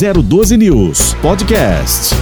[0.00, 2.14] 012 News Podcast.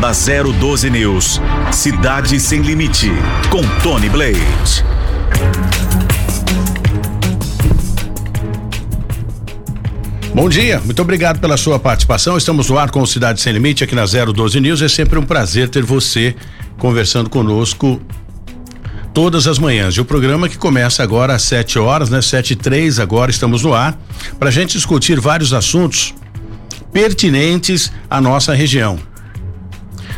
[0.00, 3.08] Na 012 News, Cidade Sem Limite,
[3.48, 4.84] com Tony Blade.
[10.34, 12.36] Bom dia, muito obrigado pela sua participação.
[12.36, 14.82] Estamos no ar com o Cidade Sem Limite aqui na 012 News.
[14.82, 16.34] É sempre um prazer ter você
[16.78, 18.02] conversando conosco
[19.18, 19.94] todas as manhãs.
[19.94, 22.22] E o programa que começa agora às 7 horas, né?
[22.22, 23.98] Sete e três agora estamos no ar
[24.38, 26.14] para a gente discutir vários assuntos
[26.92, 28.96] pertinentes à nossa região.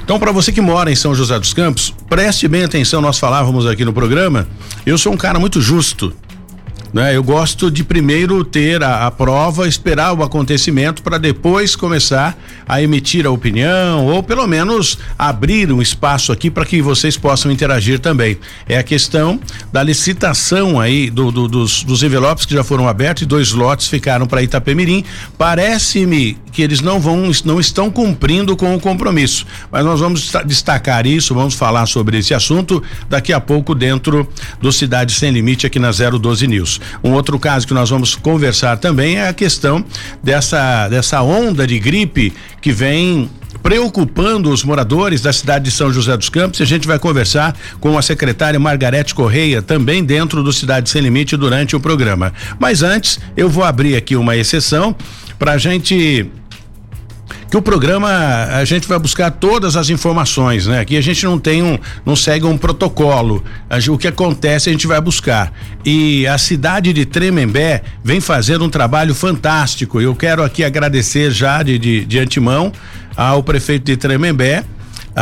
[0.05, 3.01] Então, para você que mora em São José dos Campos, preste bem atenção.
[3.01, 4.47] Nós falávamos aqui no programa.
[4.85, 6.13] Eu sou um cara muito justo.
[6.93, 7.17] Né?
[7.17, 12.37] Eu gosto de primeiro ter a, a prova, esperar o acontecimento para depois começar
[12.69, 17.51] a emitir a opinião ou pelo menos abrir um espaço aqui para que vocês possam
[17.51, 18.39] interagir também.
[18.69, 19.39] É a questão
[19.73, 23.87] da licitação aí do, do, dos, dos envelopes que já foram abertos e dois lotes
[23.87, 25.05] ficaram para Itapemirim.
[25.39, 31.07] Parece-me que eles não vão, não estão cumprindo com o compromisso, mas nós vamos destacar
[31.07, 34.29] isso, vamos falar sobre esse assunto daqui a pouco dentro
[34.61, 36.80] do Cidade Sem Limite aqui na 012 News.
[37.03, 39.85] Um outro caso que nós vamos conversar também é a questão
[40.23, 43.31] dessa, dessa onda de gripe que vem
[43.63, 46.61] preocupando os moradores da cidade de São José dos Campos.
[46.61, 51.03] E a gente vai conversar com a secretária Margarete Correia, também dentro do Cidade Sem
[51.03, 52.33] Limite, durante o programa.
[52.59, 54.95] Mas antes, eu vou abrir aqui uma exceção
[55.39, 56.31] para a gente
[57.51, 58.09] que o programa
[58.53, 60.81] a gente vai buscar todas as informações, né?
[60.81, 63.43] Aqui a gente não tem um, não segue um protocolo.
[63.91, 65.53] O que acontece a gente vai buscar.
[65.85, 70.01] E a cidade de Tremembé vem fazendo um trabalho fantástico.
[70.01, 72.73] Eu quero aqui agradecer já de, de, de antemão
[73.17, 74.65] ao prefeito de Tremembé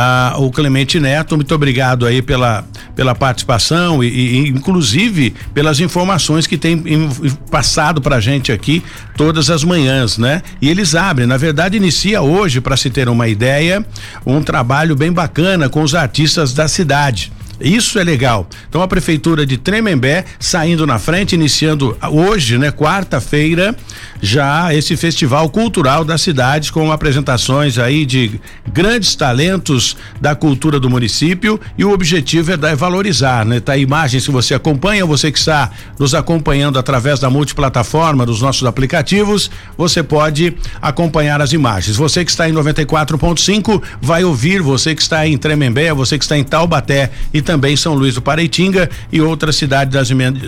[0.01, 2.63] ah, o Clemente Neto, muito obrigado aí pela,
[2.95, 7.09] pela participação e, e inclusive pelas informações que tem em,
[7.51, 8.81] passado pra gente aqui
[9.17, 10.41] todas as manhãs, né?
[10.61, 13.85] E eles abrem, na verdade inicia hoje, para se ter uma ideia,
[14.25, 17.29] um trabalho bem bacana com os artistas da cidade.
[17.59, 18.47] Isso é legal.
[18.69, 23.75] Então a prefeitura de Tremembé saindo na frente, iniciando hoje, né, quarta-feira,
[24.21, 28.39] já esse festival cultural da cidade com apresentações aí de
[28.71, 33.59] grandes talentos da cultura do município e o objetivo é dar valorizar, né?
[33.59, 38.65] Tá imagens que você acompanha, você que está nos acompanhando através da multiplataforma dos nossos
[38.65, 41.95] aplicativos, você pode acompanhar as imagens.
[41.97, 46.37] Você que está em 94.5 vai ouvir, você que está em Tremembé, você que está
[46.37, 49.93] em Taubaté e também São Luís do Pareitinga e outras cidades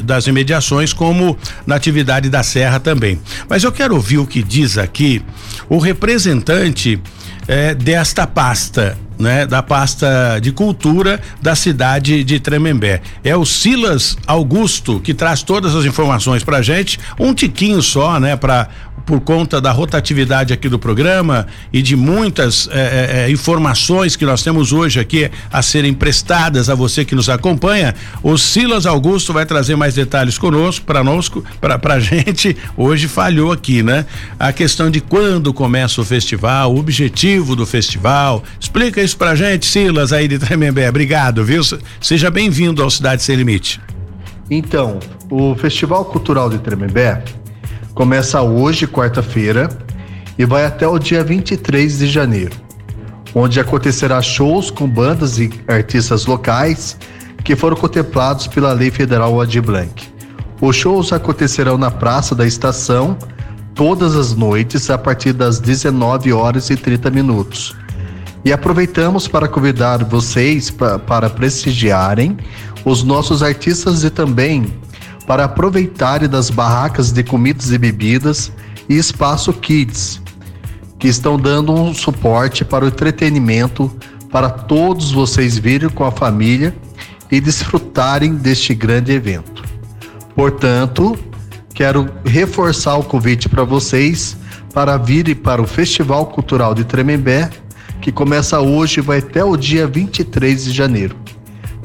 [0.04, 3.20] das, imediações, como na atividade da Serra também.
[3.50, 5.22] Mas eu quero ouvir o que diz aqui
[5.70, 7.00] o representante
[7.48, 13.02] eh, desta pasta, né, da pasta de cultura da cidade de Tremembé.
[13.24, 18.36] É o Silas Augusto que traz todas as informações pra gente, um tiquinho só, né,
[18.36, 18.70] para
[19.06, 24.44] por conta da rotatividade aqui do programa e de muitas eh, eh, informações que nós
[24.44, 29.46] temos hoje aqui a serem prestadas a você que nos acompanha, o Silas Augusto vai
[29.46, 31.30] trazer mais detalhes conosco, para nós,
[31.60, 32.56] para pra gente.
[32.78, 34.06] Hoje falhou aqui, né?
[34.40, 38.44] A questão de quando começa o festival, o objetivo do festival.
[38.60, 40.90] Explica isso pra gente, Silas, aí de Tremembé.
[40.90, 41.62] Obrigado, viu?
[42.00, 43.80] Seja bem-vindo ao Cidade Sem Limite.
[44.50, 47.24] Então, o Festival Cultural de Tremembé
[47.94, 49.70] Começa hoje, quarta-feira,
[50.38, 52.56] e vai até o dia 23 de janeiro,
[53.36, 56.98] onde acontecerá shows com bandas e artistas locais
[57.44, 60.10] que foram contemplados pela Lei Federal Ad Blanc.
[60.62, 63.18] Os shows acontecerão na Praça da Estação
[63.76, 67.76] todas as noites a partir das 19 horas e 30 minutos.
[68.46, 72.38] E aproveitamos para convidar vocês pra, para prestigiarem
[72.86, 74.74] os nossos artistas e também
[75.26, 78.52] para aproveitarem das barracas de comidas e bebidas
[78.90, 80.22] e espaço Kids,
[81.00, 83.92] que estão dando um suporte para o entretenimento
[84.32, 86.76] para todos vocês virem com a família
[87.30, 89.64] e desfrutarem deste grande evento.
[90.36, 91.18] Portanto,
[91.74, 94.38] quero reforçar o convite para vocês
[94.74, 97.50] para virem para o Festival Cultural de Tremembé,
[98.00, 101.16] que começa hoje e vai até o dia 23 de janeiro.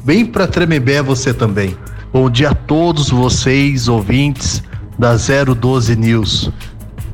[0.03, 1.77] Vem para Tremembé você também.
[2.11, 4.63] Bom dia a todos vocês, ouvintes
[4.97, 6.51] da 012 News.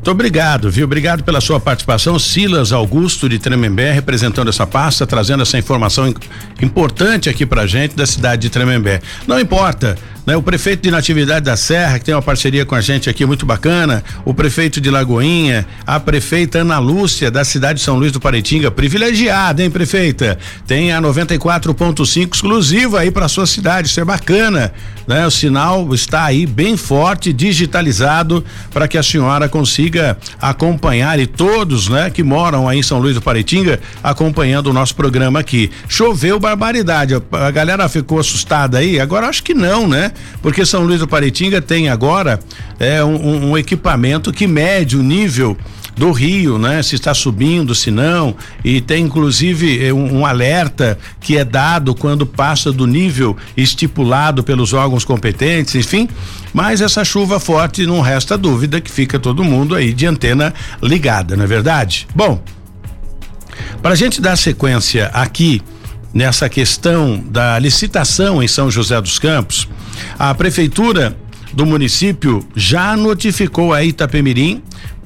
[0.03, 0.85] Muito obrigado, viu?
[0.85, 2.19] Obrigado pela sua participação.
[2.19, 6.13] Silas Augusto de Tremembé, representando essa pasta, trazendo essa informação
[6.61, 9.01] importante aqui pra gente da cidade de Tremembé.
[9.25, 10.35] Não importa né?
[10.35, 13.45] O prefeito de Natividade da Serra, que tem uma parceria com a gente aqui muito
[13.45, 18.19] bacana, o prefeito de Lagoinha, a prefeita Ana Lúcia da cidade de São Luís do
[18.19, 20.37] Paretinga, privilegiada, hein, prefeita?
[20.65, 24.73] Tem a 94.5 exclusiva aí para sua cidade, isso é bacana,
[25.07, 25.25] né?
[25.25, 31.89] O sinal está aí bem forte, digitalizado para que a senhora consiga acompanhar e todos,
[31.89, 35.71] né, que moram aí em São Luís do Paretinga acompanhando o nosso programa aqui.
[35.87, 40.12] Choveu barbaridade, a, galera ficou assustada aí, agora acho que não, né?
[40.41, 42.39] Porque São Luís do Paretinga tem agora
[42.79, 45.57] é um, um equipamento que mede o nível
[45.95, 46.81] do rio, né?
[46.81, 51.93] Se está subindo, se não, e tem inclusive eh, um, um, alerta que é dado
[51.93, 56.09] quando passa do nível estipulado pelos órgãos competentes, enfim.
[56.53, 61.35] Mas essa chuva forte não resta dúvida que fica todo mundo aí de antena ligada,
[61.35, 62.07] não é verdade?
[62.15, 62.41] Bom,
[63.81, 65.61] para a gente dar sequência aqui
[66.13, 69.67] nessa questão da licitação em São José dos Campos,
[70.19, 71.17] a prefeitura
[71.53, 74.61] do município já notificou a Itapemirim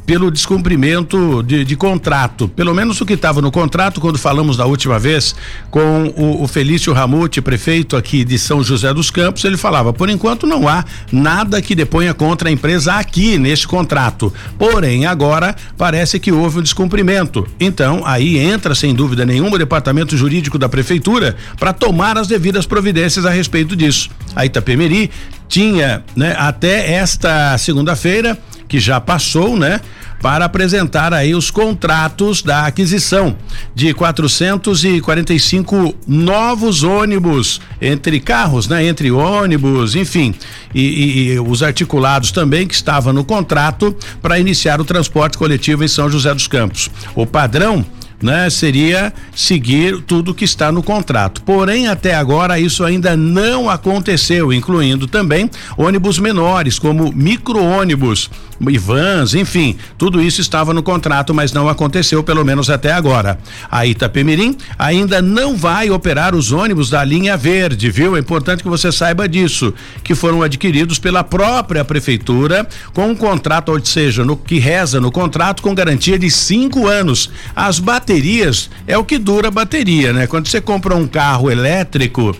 [0.08, 2.48] pelo descumprimento de, de, contrato.
[2.48, 5.36] Pelo menos o que estava no contrato, quando falamos da última vez
[5.70, 10.10] com o, o Felício Ramute, prefeito aqui de São José dos Campos, ele falava: por
[10.10, 14.34] enquanto não há nada que deponha contra a empresa aqui neste contrato.
[14.58, 17.46] Porém, agora parece que houve um descumprimento.
[17.60, 22.66] Então, aí entra, sem dúvida nenhuma, o departamento jurídico da prefeitura para tomar as devidas
[22.66, 24.10] providências a respeito disso.
[24.34, 25.12] A Itapemeri
[25.50, 29.80] tinha, né, até esta segunda-feira que já passou, né?
[30.22, 33.36] Para apresentar aí os contratos da aquisição
[33.76, 38.86] de 445 novos ônibus entre carros, né?
[38.86, 40.34] Entre ônibus, enfim,
[40.74, 45.88] e, e, os articulados também que estavam no contrato para iniciar o transporte coletivo em
[45.88, 46.90] São José dos Campos.
[47.16, 47.86] O padrão
[48.22, 51.42] né, seria seguir tudo que está no contrato.
[51.44, 58.30] Porém, até agora isso ainda não aconteceu, incluindo também ônibus menores, como micro-ônibus,
[58.60, 63.38] e vans, enfim, tudo isso estava no contrato, mas não aconteceu, pelo menos até agora.
[63.70, 68.16] A Itapemirim ainda não vai operar os ônibus da linha verde, viu?
[68.16, 69.74] É importante que você saiba disso,
[70.04, 75.12] que foram adquiridos pela própria prefeitura com um contrato, ou seja, no que reza no
[75.12, 77.30] contrato com garantia de cinco anos.
[77.56, 80.28] As baterias baterias é o que dura a bateria, né?
[80.28, 82.34] Quando você compra um carro elétrico,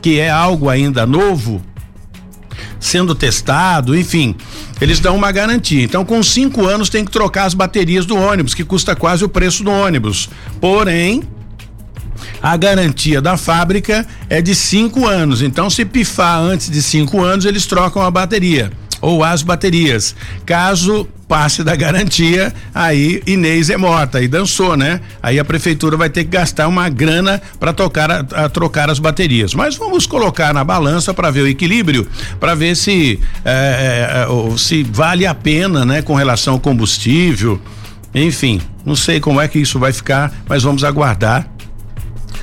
[0.00, 1.60] que é algo ainda novo,
[2.80, 4.34] sendo testado, enfim,
[4.80, 5.84] eles dão uma garantia.
[5.84, 9.28] Então, com cinco anos tem que trocar as baterias do ônibus, que custa quase o
[9.28, 10.30] preço do ônibus.
[10.58, 11.22] Porém,
[12.42, 15.42] a garantia da fábrica é de cinco anos.
[15.42, 20.14] Então, se pifar antes de cinco anos, eles trocam a bateria ou as baterias.
[20.44, 25.00] Caso passe da garantia, aí Inês é morta e dançou, né?
[25.22, 28.98] Aí a prefeitura vai ter que gastar uma grana para tocar a, a, trocar as
[28.98, 29.54] baterias.
[29.54, 32.08] Mas vamos colocar na balança para ver o equilíbrio,
[32.40, 37.60] para ver se é, é, se vale a pena, né, com relação ao combustível.
[38.14, 41.57] Enfim, não sei como é que isso vai ficar, mas vamos aguardar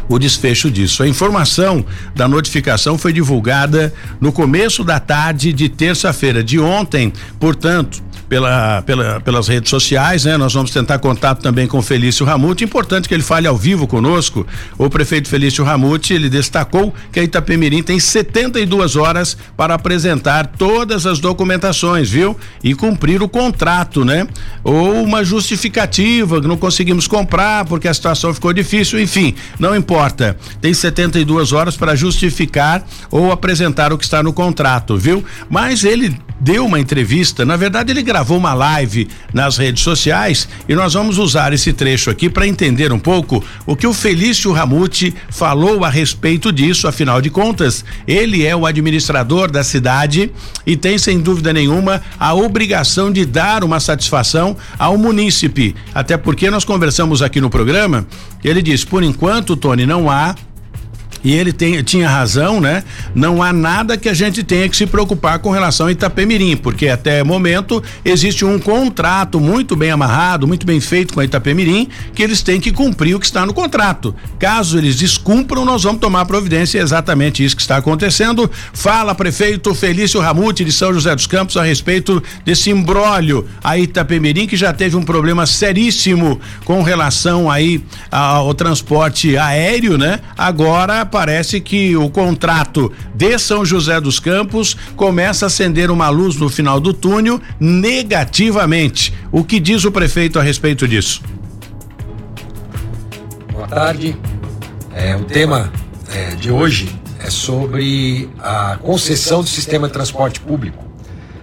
[0.07, 1.03] o desfecho disso.
[1.03, 1.85] A informação
[2.15, 9.19] da notificação foi divulgada no começo da tarde de terça-feira de ontem, portanto, pela, pela,
[9.21, 10.37] pelas redes sociais, né?
[10.37, 12.63] Nós vamos tentar contato também com Felício Ramute.
[12.63, 14.45] Importante que ele fale ao vivo conosco.
[14.77, 21.05] O prefeito Felício Ramute, ele destacou que a Itapemirim tem 72 horas para apresentar todas
[21.05, 22.37] as documentações, viu?
[22.63, 24.27] E cumprir o contrato, né?
[24.63, 30.37] Ou uma justificativa que não conseguimos comprar porque a situação ficou difícil, enfim, não importa.
[30.59, 35.23] Tem 72 horas para justificar ou apresentar o que está no contrato, viu?
[35.49, 40.93] Mas ele deu uma entrevista, na verdade ele uma live nas redes sociais e nós
[40.93, 45.83] vamos usar esse trecho aqui para entender um pouco o que o Felício Ramute falou
[45.83, 50.31] a respeito disso, afinal de contas, ele é o administrador da cidade
[50.65, 56.49] e tem sem dúvida nenhuma a obrigação de dar uma satisfação ao munícipe, até porque
[56.49, 58.05] nós conversamos aqui no programa,
[58.43, 60.35] ele diz, por enquanto, Tony, não há
[61.25, 62.83] e ele tem, tinha razão, né?
[63.15, 66.87] Não há nada que a gente tenha que se preocupar com relação a Itapemirim, porque
[66.87, 72.21] até momento existe um contrato muito bem amarrado, muito bem feito com a Itapemirim, que
[72.21, 74.13] eles têm que cumprir o que está no contrato.
[74.37, 78.49] Caso eles descumpram, nós vamos tomar providência, é exatamente isso que está acontecendo.
[78.71, 84.45] Fala, prefeito Felício Ramute de São José dos Campos a respeito desse imbróglio a Itapemirim,
[84.45, 90.19] que já teve um problema seríssimo com relação aí ao transporte aéreo, né?
[90.37, 96.35] Agora parece que o contrato de São José dos Campos começa a acender uma luz
[96.35, 99.13] no final do túnel negativamente.
[99.31, 101.21] O que diz o prefeito a respeito disso?
[103.49, 104.17] Boa tarde.
[104.93, 105.71] É, o tema
[106.13, 110.83] é, de hoje é sobre a concessão do sistema de transporte público,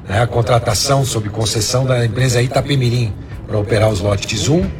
[0.06, 3.10] né, a contratação sob concessão da empresa Itapemirim
[3.46, 4.70] para operar os lotes 1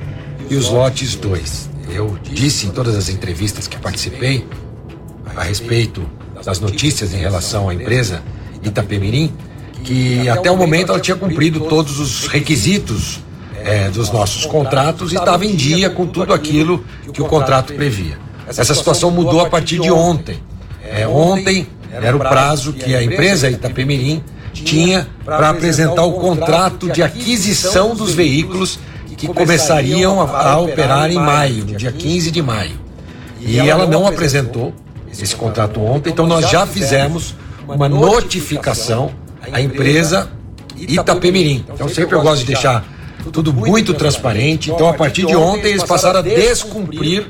[0.51, 1.71] e os lotes 2.
[1.89, 4.47] Eu disse em todas as entrevistas que participei
[5.37, 6.03] a respeito
[6.45, 8.23] das notícias em relação à empresa
[8.63, 9.33] Itapemirim
[9.83, 13.21] que até o momento ela tinha cumprido todos os requisitos
[13.65, 18.19] é, dos nossos contratos e estava em dia com tudo aquilo que o contrato previa.
[18.47, 20.39] Essa situação mudou a partir de ontem.
[20.85, 24.23] É, ontem era o prazo que a empresa Itapemirim
[24.53, 28.79] tinha para apresentar o contrato de aquisição dos veículos
[29.17, 32.81] que começariam a, a operar em maio, no dia 15 de maio.
[33.41, 34.75] E ela não apresentou
[35.21, 37.35] esse contrato ontem, então nós já fizemos
[37.69, 39.13] uma notificação
[39.53, 40.31] à empresa
[40.77, 41.65] Itapemirim.
[41.73, 42.85] Então sempre eu gosto de deixar
[43.33, 44.71] tudo muito transparente.
[44.71, 47.27] Então a partir de ontem eles passaram a descumprir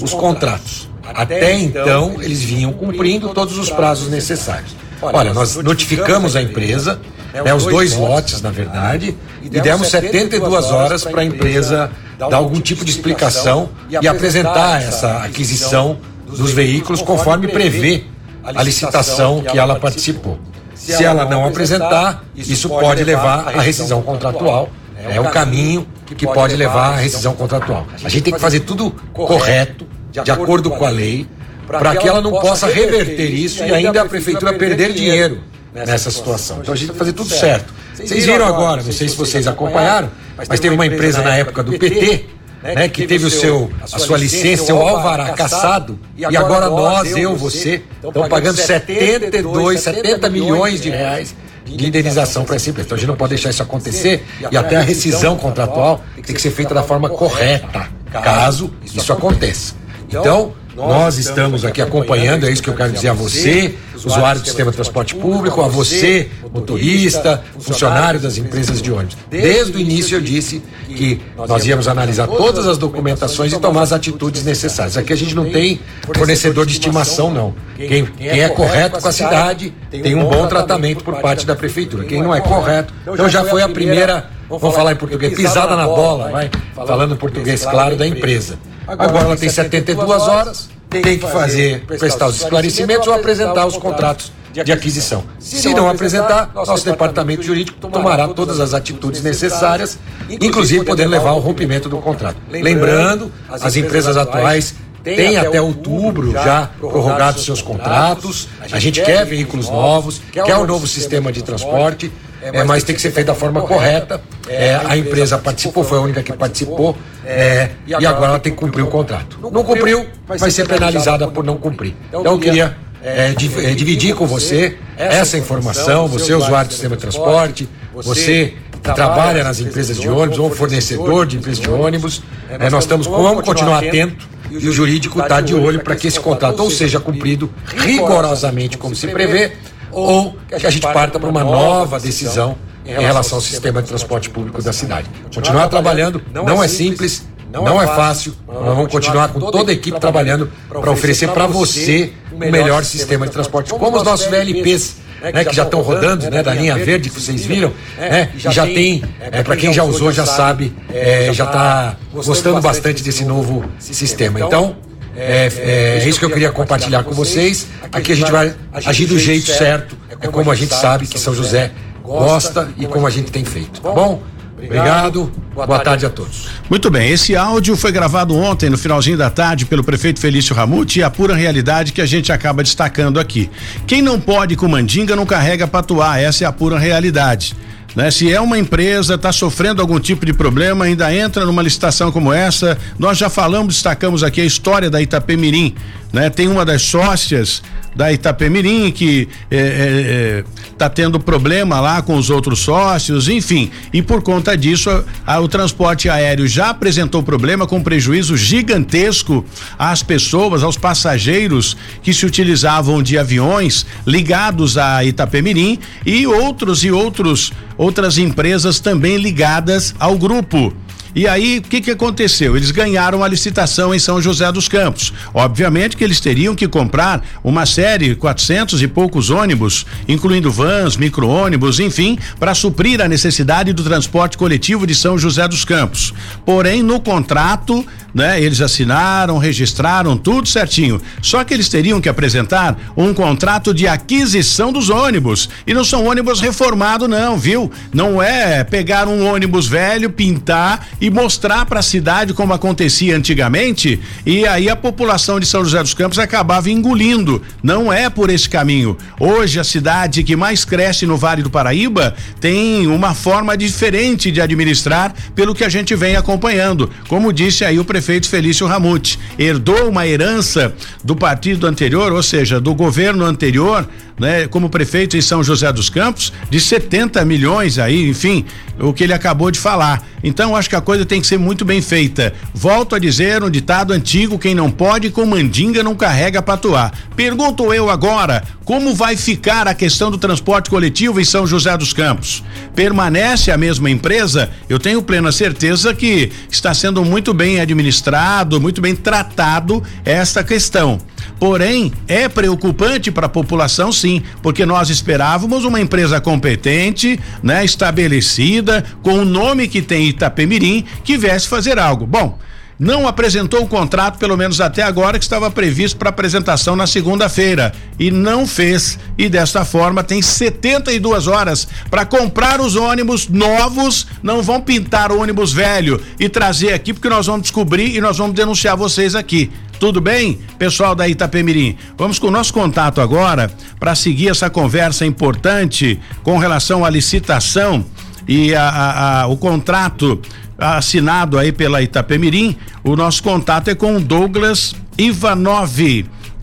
[0.00, 0.88] os contratos.
[1.02, 4.76] Até então eles vinham cumprindo todos os prazos necessários.
[5.02, 7.00] Olha, nós notificamos a empresa,
[7.32, 12.60] né, os dois lotes, na verdade, e demos 72 horas para a empresa dar algum
[12.60, 15.98] tipo de explicação e apresentar essa aquisição
[16.36, 18.04] dos veículos conforme prevê
[18.42, 20.38] a licitação que ela participou.
[20.74, 24.70] Se ela não apresentar, isso pode levar à rescisão contratual.
[24.96, 25.86] É o caminho
[26.16, 27.86] que pode levar à rescisão contratual.
[28.04, 31.26] A gente tem que fazer tudo correto, de acordo com a lei,
[31.66, 35.40] para que ela não possa reverter isso e ainda a prefeitura perder dinheiro
[35.72, 36.58] nessa situação.
[36.60, 37.72] Então a gente tem que fazer tudo certo.
[37.94, 41.78] Vocês viram agora, não sei se vocês acompanharam, mas teve uma empresa na época do
[41.78, 42.26] PT
[42.62, 47.36] né, que teve o seu, a sua licença, seu alvará caçado, e agora nós, eu,
[47.36, 52.86] você, estamos pagando 72, 70 milhões de reais de indenização para essa empresa.
[52.86, 56.40] Então a gente não pode deixar isso acontecer e até a rescisão contratual tem que
[56.40, 59.74] ser feita da forma correta, caso isso aconteça.
[60.08, 64.46] Então, nós estamos aqui acompanhando, é isso que eu quero dizer a você, usuário do
[64.46, 69.16] sistema de transporte público, a você, motorista, funcionário das empresas de ônibus.
[69.30, 73.92] Desde o início eu disse que nós íamos analisar todas as documentações e tomar as
[73.92, 74.96] atitudes necessárias.
[74.96, 75.80] Aqui a gente não tem
[76.14, 77.54] fornecedor de estimação, não.
[77.76, 82.04] Quem, quem é correto com a cidade tem um bom tratamento por parte da prefeitura.
[82.04, 85.86] Quem não é correto, então já foi a primeira, vamos falar em português, pisada na
[85.86, 88.58] bola, vai, falando em português claro, da empresa.
[88.86, 94.32] Agora ela tem 72 horas, tem que fazer, prestar os esclarecimentos ou apresentar os contratos
[94.52, 95.24] de aquisição.
[95.38, 99.98] Se não apresentar, nosso departamento jurídico tomará todas as atitudes necessárias,
[100.28, 102.36] inclusive podendo levar ao rompimento do contrato.
[102.50, 108.48] Lembrando, as empresas atuais têm até outubro já prorrogado seus contratos.
[108.70, 112.12] A gente quer veículos novos, quer um novo sistema de transporte
[112.42, 114.20] é, mas tem que ser feito da forma correta.
[114.48, 118.58] É, a empresa participou, foi a única que participou, é, e agora ela tem que
[118.58, 119.38] cumprir o contrato.
[119.40, 121.94] Não cumpriu, vai ser penalizada por não cumprir.
[122.08, 127.02] Então eu queria é, é, dividir com você essa informação, você usuário do sistema de
[127.02, 132.68] transporte, você que trabalha nas empresas de ônibus ou fornecedor de empresas de ônibus, é,
[132.68, 136.60] nós estamos, vamos continuar atento e o jurídico está de olho para que esse contrato
[136.60, 139.52] ou seja cumprido rigorosamente como se prevê,
[139.92, 144.28] ou que a gente parta para uma nova decisão em relação ao sistema de transporte
[144.30, 145.08] público da cidade.
[145.34, 150.00] Continuar trabalhando não é simples, não é fácil, nós vamos continuar com toda a equipe
[150.00, 155.02] trabalhando para oferecer para você o melhor sistema de transporte, como os nossos VLPs.
[155.22, 158.66] Né, que já estão rodando, né, da linha verde que vocês viram, né, e já
[158.66, 163.64] tem, é, para quem já usou já sabe, é, já está gostando bastante desse novo
[163.78, 164.40] sistema.
[164.40, 164.74] Então,
[165.16, 167.66] é, é, é, isso que eu queria compartilhar com vocês.
[167.90, 171.34] Aqui a gente vai agir do jeito certo, é como a gente sabe que São
[171.34, 171.70] José
[172.02, 173.80] gosta e como a gente tem feito.
[173.80, 174.22] Tá bom?
[174.64, 175.32] Obrigado.
[175.54, 176.48] Boa tarde a todos.
[176.70, 181.00] Muito bem, esse áudio foi gravado ontem, no finalzinho da tarde, pelo prefeito Felício Ramute
[181.00, 183.50] e a pura realidade que a gente acaba destacando aqui.
[183.86, 187.54] Quem não pode com mandinga não carrega patuá, essa é a pura realidade.
[187.94, 188.10] Né?
[188.10, 192.32] Se é uma empresa, está sofrendo algum tipo de problema, ainda entra numa licitação como
[192.32, 192.78] essa.
[192.98, 195.74] Nós já falamos, destacamos aqui a história da Itapemirim.
[196.12, 196.30] Né?
[196.30, 197.62] Tem uma das sócias
[197.94, 200.44] da Itapemirim que está é,
[200.80, 203.70] é, é, tendo problema lá com os outros sócios, enfim.
[203.92, 209.44] E por conta disso, a, a, o transporte aéreo já apresentou problema com prejuízo gigantesco
[209.78, 216.90] às pessoas, aos passageiros que se utilizavam de aviões ligados a Itapemirim e outros e
[216.90, 220.72] outros outras empresas também ligadas ao grupo.
[221.14, 222.56] E aí, o que que aconteceu?
[222.56, 225.12] Eles ganharam a licitação em São José dos Campos.
[225.34, 231.80] Obviamente que eles teriam que comprar uma série, 400 e poucos ônibus, incluindo vans, micro-ônibus,
[231.80, 236.14] enfim, para suprir a necessidade do transporte coletivo de São José dos Campos.
[236.46, 241.00] Porém, no contrato, né, eles assinaram, registraram tudo certinho.
[241.20, 245.48] Só que eles teriam que apresentar um contrato de aquisição dos ônibus.
[245.66, 247.70] E não são ônibus reformados, não, viu?
[247.92, 253.98] Não é pegar um ônibus velho, pintar e mostrar para a cidade como acontecia antigamente
[254.24, 257.42] e aí a população de São José dos Campos acabava engolindo.
[257.60, 258.96] Não é por esse caminho.
[259.18, 264.40] Hoje a cidade que mais cresce no Vale do Paraíba tem uma forma diferente de
[264.40, 266.88] administrar, pelo que a gente vem acompanhando.
[267.08, 272.60] Como disse aí o prefeito Felício Ramute, herdou uma herança do partido anterior, ou seja,
[272.60, 273.88] do governo anterior,
[274.22, 278.44] né, como prefeito em São José dos Campos, de 70 milhões aí, enfim,
[278.78, 280.06] o que ele acabou de falar.
[280.22, 282.32] Então, acho que a coisa tem que ser muito bem feita.
[282.54, 286.92] Volto a dizer um ditado antigo: quem não pode com mandinga não carrega patuá.
[287.16, 291.92] Pergunto eu agora, como vai ficar a questão do transporte coletivo em São José dos
[291.92, 292.44] Campos?
[292.76, 294.48] Permanece a mesma empresa?
[294.68, 301.00] Eu tenho plena certeza que está sendo muito bem administrado, muito bem tratado esta questão.
[301.38, 308.84] Porém, é preocupante para a população, sim, porque nós esperávamos uma empresa competente, né, estabelecida,
[309.02, 312.06] com o nome que tem Itapemirim, que viesse fazer algo.
[312.06, 312.38] Bom,
[312.82, 317.72] não apresentou o contrato, pelo menos até agora, que estava previsto para apresentação na segunda-feira.
[317.96, 318.98] E não fez.
[319.16, 324.08] E desta forma tem 72 horas para comprar os ônibus novos.
[324.20, 328.18] Não vão pintar o ônibus velho e trazer aqui, porque nós vamos descobrir e nós
[328.18, 329.48] vamos denunciar vocês aqui.
[329.82, 331.76] Tudo bem, pessoal da Itapemirim?
[331.98, 337.84] Vamos com o nosso contato agora para seguir essa conversa importante com relação à licitação
[338.28, 340.22] e a, a, a, o contrato
[340.56, 342.56] assinado aí pela Itapemirim.
[342.84, 345.80] O nosso contato é com o Douglas Ivanov.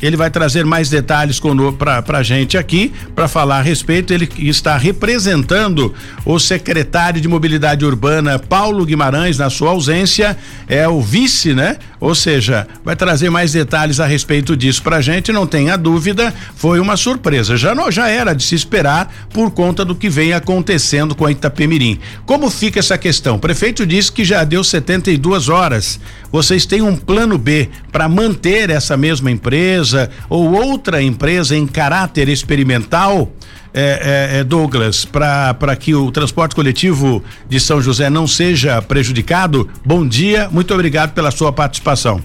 [0.01, 1.41] Ele vai trazer mais detalhes
[1.77, 4.13] para a gente aqui para falar a respeito.
[4.13, 5.93] Ele está representando
[6.25, 11.77] o secretário de Mobilidade Urbana, Paulo Guimarães, na sua ausência, é o vice, né?
[11.99, 15.33] Ou seja, vai trazer mais detalhes a respeito disso para a gente.
[15.33, 17.57] Não tenha dúvida, foi uma surpresa.
[17.57, 21.31] Já não, já era de se esperar por conta do que vem acontecendo com a
[21.31, 21.99] Itapemirim.
[22.25, 23.35] Como fica essa questão?
[23.35, 25.99] O prefeito disse que já deu 72 horas.
[26.31, 32.29] Vocês têm um plano B para manter essa mesma empresa ou outra empresa em caráter
[32.29, 33.31] experimental,
[33.73, 39.69] é, é, é Douglas, para que o transporte coletivo de São José não seja prejudicado?
[39.85, 42.21] Bom dia, muito obrigado pela sua participação.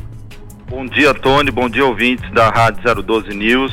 [0.68, 3.72] Bom dia, Tony, bom dia, ouvintes da Rádio 012 News.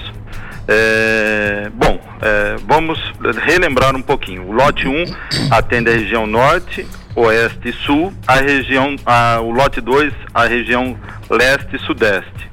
[0.68, 3.00] É, bom, é, vamos
[3.46, 4.48] relembrar um pouquinho.
[4.48, 5.06] O lote 1
[5.50, 10.98] atende a região norte, oeste e sul, a região, a, o lote 2 a região
[11.30, 12.52] leste e sudeste.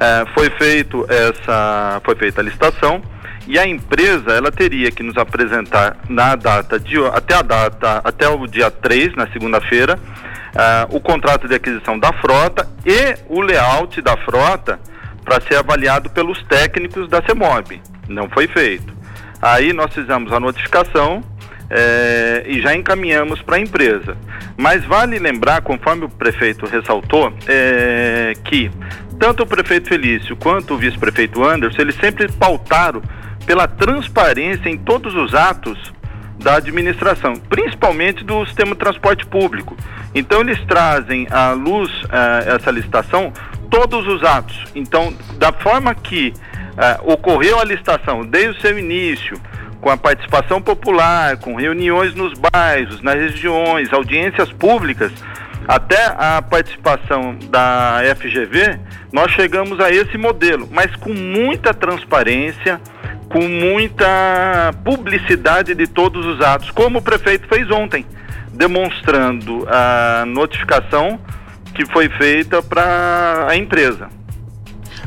[0.00, 3.02] É, foi feito essa, foi feita a licitação
[3.46, 8.28] e a empresa ela teria que nos apresentar na data de até a data até
[8.28, 14.00] o dia 3, na segunda-feira, uh, o contrato de aquisição da frota e o layout
[14.00, 14.78] da frota
[15.24, 17.80] para ser avaliado pelos técnicos da CEMOB.
[18.08, 18.92] Não foi feito.
[19.40, 21.22] Aí nós fizemos a notificação
[21.70, 24.16] é, e já encaminhamos para a empresa.
[24.56, 28.70] Mas vale lembrar, conforme o prefeito ressaltou, é, que
[29.18, 33.02] tanto o prefeito Felício quanto o vice-prefeito Anderson, eles sempre pautaram
[33.46, 35.92] pela transparência em todos os atos
[36.38, 39.76] da administração, principalmente do sistema de transporte público.
[40.14, 43.32] Então eles trazem à luz uh, essa licitação
[43.70, 44.64] todos os atos.
[44.74, 46.32] Então, da forma que
[46.72, 49.40] uh, ocorreu a licitação desde o seu início,
[49.80, 55.12] com a participação popular, com reuniões nos bairros, nas regiões, audiências públicas,
[55.66, 58.78] até a participação da FGV,
[59.12, 62.80] nós chegamos a esse modelo, mas com muita transparência,
[63.28, 68.04] com muita publicidade de todos os atos, como o prefeito fez ontem,
[68.52, 71.18] demonstrando a notificação
[71.74, 74.08] que foi feita para a empresa.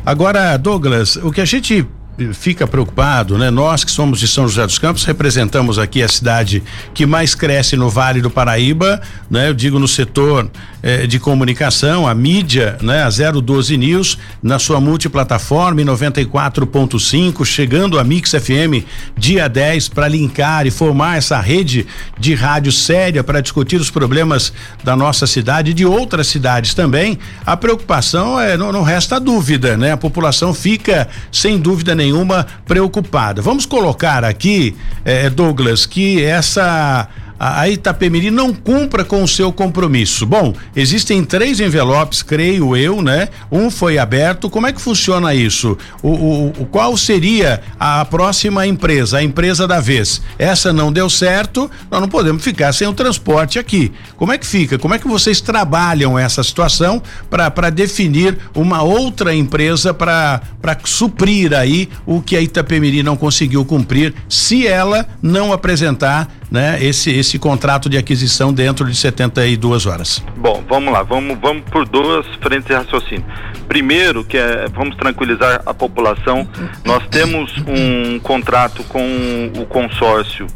[0.05, 1.85] Agora, Douglas, o que a gente
[2.33, 3.51] fica preocupado, né?
[3.51, 7.75] Nós que somos de São José dos Campos representamos aqui a cidade que mais cresce
[7.75, 8.99] no Vale do Paraíba,
[9.29, 9.49] né?
[9.49, 10.49] Eu digo no setor
[10.83, 13.03] eh, de comunicação, a mídia, né?
[13.03, 18.85] A 012 News na sua multiplataforma em 94.5, chegando a Mix FM
[19.17, 21.87] dia 10 para linkar e formar essa rede
[22.19, 24.51] de rádio séria para discutir os problemas
[24.83, 27.17] da nossa cidade e de outras cidades também.
[27.45, 29.91] A preocupação é não, não resta dúvida, né?
[29.93, 33.41] A população fica sem dúvida nenhuma nenhuma preocupada.
[33.41, 37.07] Vamos colocar aqui, eh, Douglas, que essa
[37.39, 40.25] a Itapemirim não cumpra com o seu compromisso.
[40.25, 43.29] Bom, existem três envelopes, creio eu, né?
[43.51, 44.49] Um foi aberto.
[44.49, 45.77] Como é que funciona isso?
[46.01, 50.21] O, o, o qual seria a próxima empresa, a empresa da vez?
[50.39, 53.91] Essa não deu certo, nós não podemos ficar sem o transporte aqui.
[54.15, 54.77] Como é que fica?
[54.79, 60.41] Como é que vocês trabalham essa situação para definir uma outra empresa para
[60.83, 67.11] suprir aí o que a Itapemirim não conseguiu cumprir, se ela não apresentar né, esse,
[67.11, 70.23] esse contrato de aquisição dentro de 72 horas?
[70.37, 73.25] Bom, vamos lá, vamos, vamos por duas frentes de raciocínio.
[73.67, 76.47] Primeiro, que é, vamos tranquilizar a população,
[76.85, 80.47] nós temos um contrato com o consórcio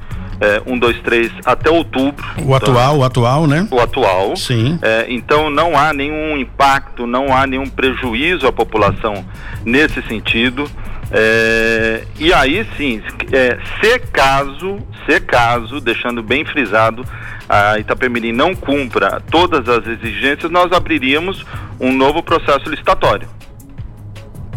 [0.41, 2.25] é, 1, 2, 3 até outubro.
[2.43, 3.67] O atual, o atual, né?
[3.69, 4.35] O atual.
[4.35, 4.79] Sim.
[4.81, 9.23] É, então não há nenhum impacto, não há nenhum prejuízo à população
[9.63, 10.69] nesse sentido.
[11.11, 17.05] É, e aí sim, é, se caso, se caso, deixando bem frisado,
[17.49, 21.45] a Itapemirim não cumpra todas as exigências, nós abriríamos
[21.79, 23.27] um novo processo licitatório.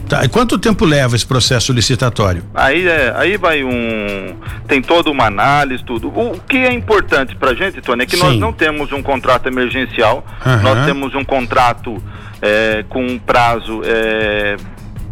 [0.09, 2.45] Tá, e quanto tempo leva esse processo licitatório?
[2.55, 4.37] Aí, é, aí vai um.
[4.69, 6.09] Tem toda uma análise, tudo.
[6.09, 8.23] O, que é importante para a gente, Tony, é que Sim.
[8.23, 10.62] nós não temos um contrato emergencial, uhum.
[10.62, 12.03] nós temos um contrato
[12.43, 14.57] é, com um prazo é,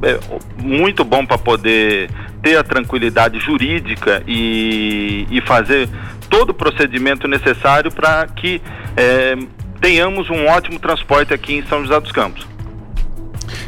[0.03, 0.19] é,
[0.63, 2.11] muito bom para poder
[2.43, 5.89] ter a tranquilidade jurídica e, e fazer
[6.29, 8.61] todo o procedimento necessário para que
[8.97, 9.37] é,
[9.81, 12.47] tenhamos um ótimo transporte aqui em São José dos Campos.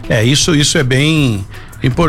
[0.08, 1.44] É, isso, isso é bem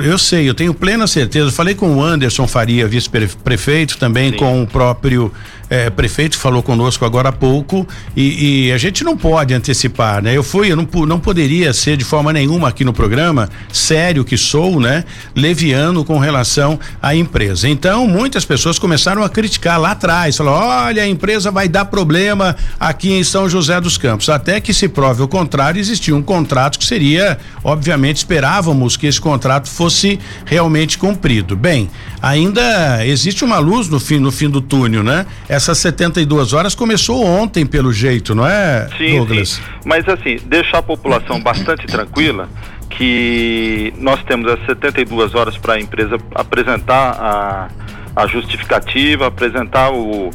[0.05, 1.51] eu sei, eu tenho plena certeza.
[1.51, 4.37] Falei com o Anderson Faria, vice-prefeito, também Sim.
[4.37, 5.29] com o próprio
[5.75, 7.85] é, prefeito falou conosco agora há pouco
[8.15, 10.35] e, e, a gente não pode antecipar, né?
[10.35, 14.37] Eu fui, eu não, não poderia ser de forma nenhuma aqui no programa, sério que
[14.37, 15.03] sou, né?
[15.35, 17.67] Leviano com relação à empresa.
[17.67, 22.55] Então, muitas pessoas começaram a criticar lá atrás, falaram, olha, a empresa vai dar problema
[22.79, 24.29] aqui em São José dos Campos.
[24.29, 29.19] Até que se prove o contrário, existia um contrato que seria, obviamente, esperávamos que esse
[29.19, 31.55] contrato fosse realmente cumprido.
[31.55, 31.89] Bem,
[32.21, 35.25] ainda existe uma luz no fim, no fim do túnel, né?
[35.47, 39.49] Essas 72 horas começou ontem, pelo jeito, não é, sim, Douglas?
[39.49, 39.61] Sim.
[39.85, 42.49] Mas assim, deixar a população bastante tranquila
[42.89, 47.67] que nós temos as 72 horas para a empresa apresentar a,
[48.15, 50.29] a justificativa, apresentar o,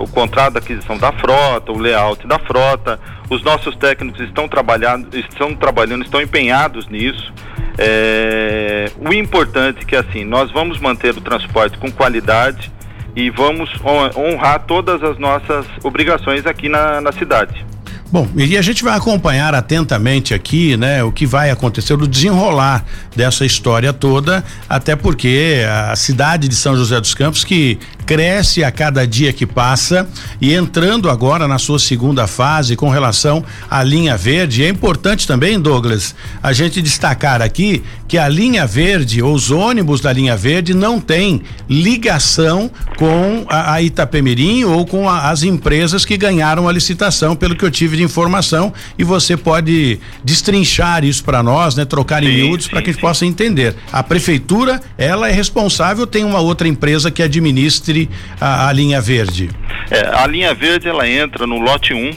[0.00, 2.98] o contrato de aquisição da frota, o layout da frota.
[3.30, 7.32] Os nossos técnicos estão trabalhando, estão trabalhando, estão empenhados nisso.
[7.76, 12.72] É, o importante é que assim, nós vamos manter o transporte com qualidade,
[13.16, 13.70] e vamos
[14.16, 17.64] honrar todas as nossas obrigações aqui na, na cidade.
[18.10, 22.84] Bom, e a gente vai acompanhar atentamente aqui, né, o que vai acontecer, o desenrolar
[23.14, 28.70] dessa história toda, até porque a cidade de São José dos Campos que cresce a
[28.70, 30.08] cada dia que passa
[30.40, 34.64] e entrando agora na sua segunda fase com relação à linha verde.
[34.64, 40.00] É importante também, Douglas, a gente destacar aqui que a linha verde, ou os ônibus
[40.00, 46.04] da linha verde, não tem ligação com a, a Itapemirim ou com a, as empresas
[46.04, 48.72] que ganharam a licitação, pelo que eu tive de informação.
[48.98, 51.84] E você pode destrinchar isso para nós, né?
[51.84, 53.74] Trocar sim, em miúdos para que a gente possa entender.
[53.92, 59.00] A prefeitura, ela é responsável, tem uma outra empresa que administra entre a, a linha
[59.00, 59.50] verde?
[59.90, 62.10] É, a linha verde ela entra no lote 1, um,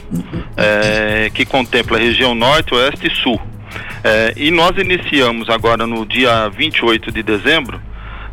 [0.56, 3.40] é, que contempla a região norte, oeste e sul.
[4.02, 7.80] É, e nós iniciamos agora no dia 28 de dezembro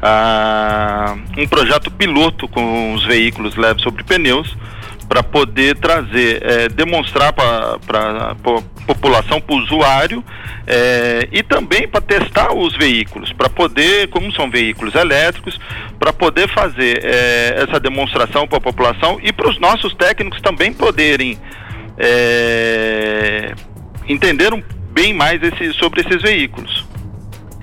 [0.01, 4.55] ah, um projeto piloto com os veículos leves sobre pneus
[5.07, 7.77] para poder trazer, é, demonstrar para
[8.31, 8.35] a
[8.85, 10.23] população, para o usuário
[10.67, 15.59] é, e também para testar os veículos, para poder, como são veículos elétricos,
[15.99, 20.73] para poder fazer é, essa demonstração para a população e para os nossos técnicos também
[20.73, 21.37] poderem
[21.97, 23.53] é,
[24.07, 26.85] entender um, bem mais esse, sobre esses veículos.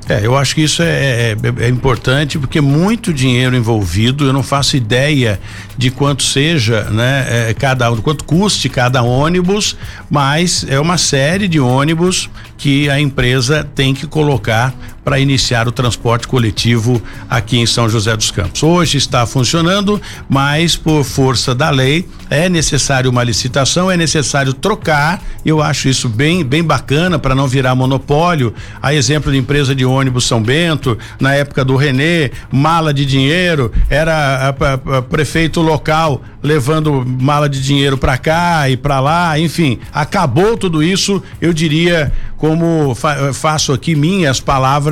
[0.08, 4.42] É, eu acho que isso é, é, é, importante porque muito dinheiro envolvido, eu não
[4.42, 5.40] faço ideia
[5.78, 9.76] de quanto seja, né, é, cada quanto custe cada ônibus,
[10.10, 15.72] mas é uma série de ônibus que a empresa tem que colocar para iniciar o
[15.72, 18.62] transporte coletivo aqui em São José dos Campos.
[18.62, 25.22] Hoje está funcionando, mas por força da lei é necessário uma licitação, é necessário trocar.
[25.44, 28.54] Eu acho isso bem bem bacana para não virar monopólio.
[28.80, 33.72] A exemplo de empresa de ônibus São Bento, na época do Renê, mala de dinheiro,
[33.90, 39.38] era a, a, a prefeito local levando mala de dinheiro para cá e para lá,
[39.38, 44.91] enfim, acabou tudo isso, eu diria, como fa faço aqui minhas palavras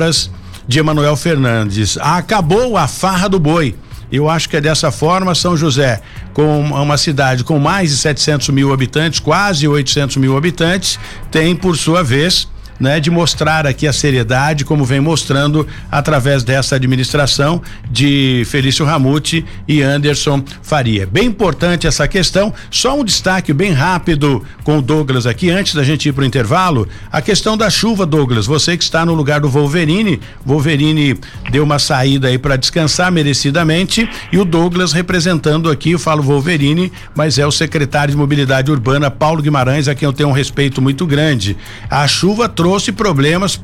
[0.67, 1.97] de Emanuel Fernandes.
[1.99, 3.75] Acabou a farra do boi
[4.11, 6.01] Eu acho que é dessa forma, São José,
[6.33, 11.77] com uma cidade com mais de 700 mil habitantes, quase 800 mil habitantes, tem, por
[11.77, 12.47] sua vez,
[12.81, 19.45] né, de mostrar aqui a seriedade, como vem mostrando através dessa administração de Felício Ramute
[19.67, 21.05] e Anderson Faria.
[21.05, 22.51] Bem importante essa questão.
[22.71, 26.25] Só um destaque bem rápido com o Douglas aqui, antes da gente ir para o
[26.25, 26.87] intervalo.
[27.11, 28.47] A questão da chuva, Douglas.
[28.47, 31.19] Você que está no lugar do Wolverine, Wolverine
[31.51, 36.91] deu uma saída aí para descansar merecidamente e o Douglas representando aqui, eu falo Wolverine,
[37.13, 40.81] mas é o secretário de Mobilidade Urbana, Paulo Guimarães, a quem eu tenho um respeito
[40.81, 41.55] muito grande.
[41.87, 43.61] A chuva trouxe trouxe problemas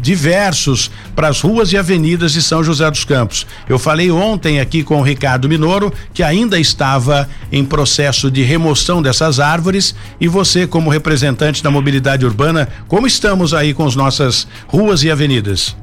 [0.00, 3.44] diversos para as ruas e avenidas de São José dos Campos.
[3.68, 9.02] Eu falei ontem aqui com o Ricardo Minoro que ainda estava em processo de remoção
[9.02, 14.46] dessas árvores e você como representante da mobilidade urbana, como estamos aí com as nossas
[14.68, 15.76] ruas e avenidas?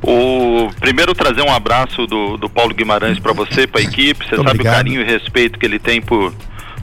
[0.00, 4.24] O primeiro trazer um abraço do, do Paulo Guimarães para você, para a equipe.
[4.24, 6.32] Você sabe o carinho e respeito que ele tem por,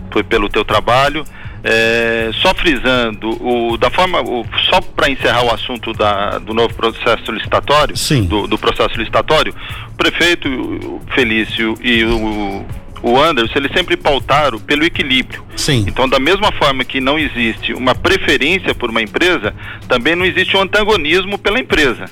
[0.10, 1.24] por pelo teu trabalho.
[1.64, 6.74] É, só frisando, o, da forma, o, só para encerrar o assunto da, do novo
[6.74, 8.24] processo licitatório, Sim.
[8.24, 9.54] Do, do processo licitatório,
[9.90, 12.66] o prefeito o Felício e o,
[13.04, 15.44] o Anderson, eles sempre pautaram pelo equilíbrio.
[15.56, 15.86] Sim.
[15.88, 19.54] Então, da mesma forma que não existe uma preferência por uma empresa,
[19.88, 22.06] também não existe um antagonismo pela empresa.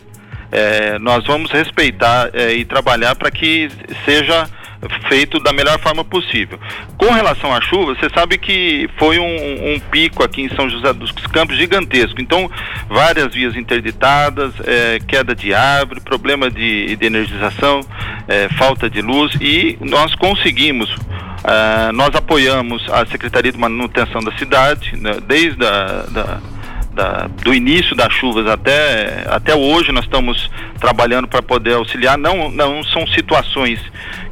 [0.51, 3.69] É, nós vamos respeitar é, e trabalhar para que
[4.03, 4.47] seja
[5.07, 6.59] feito da melhor forma possível.
[6.97, 10.93] Com relação à chuva, você sabe que foi um, um pico aqui em São José
[10.93, 12.21] dos Campos gigantesco.
[12.21, 12.49] Então,
[12.87, 17.81] várias vias interditadas, é, queda de árvore, problema de, de energização,
[18.27, 20.89] é, falta de luz e nós conseguimos.
[21.39, 26.41] Uh, nós apoiamos a Secretaria de Manutenção da cidade, né, desde a da,
[26.93, 30.49] da, do início das chuvas até, até hoje nós estamos
[30.79, 32.17] trabalhando para poder auxiliar.
[32.17, 33.79] Não, não são situações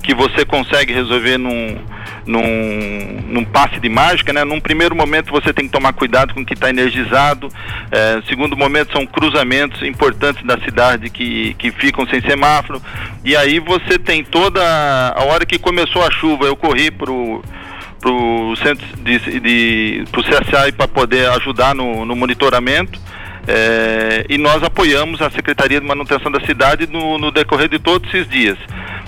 [0.04, 1.78] que você consegue resolver num,
[2.26, 4.44] num, num passe de mágica, né?
[4.44, 7.50] Num primeiro momento você tem que tomar cuidado com o que está energizado.
[7.92, 12.82] É, segundo momento são cruzamentos importantes da cidade que, que ficam sem semáforo.
[13.24, 14.62] E aí você tem toda
[15.16, 17.42] a hora que começou a chuva, eu corri pro
[18.08, 23.00] para o centro de, de pro CSA para poder ajudar no, no monitoramento.
[23.48, 28.14] É, e nós apoiamos a Secretaria de Manutenção da Cidade no, no decorrer de todos
[28.14, 28.58] esses dias.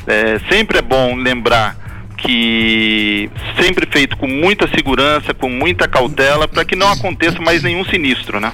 [0.07, 1.77] É, sempre é bom lembrar
[2.17, 3.29] que
[3.61, 8.39] sempre feito com muita segurança, com muita cautela, para que não aconteça mais nenhum sinistro,
[8.39, 8.51] né?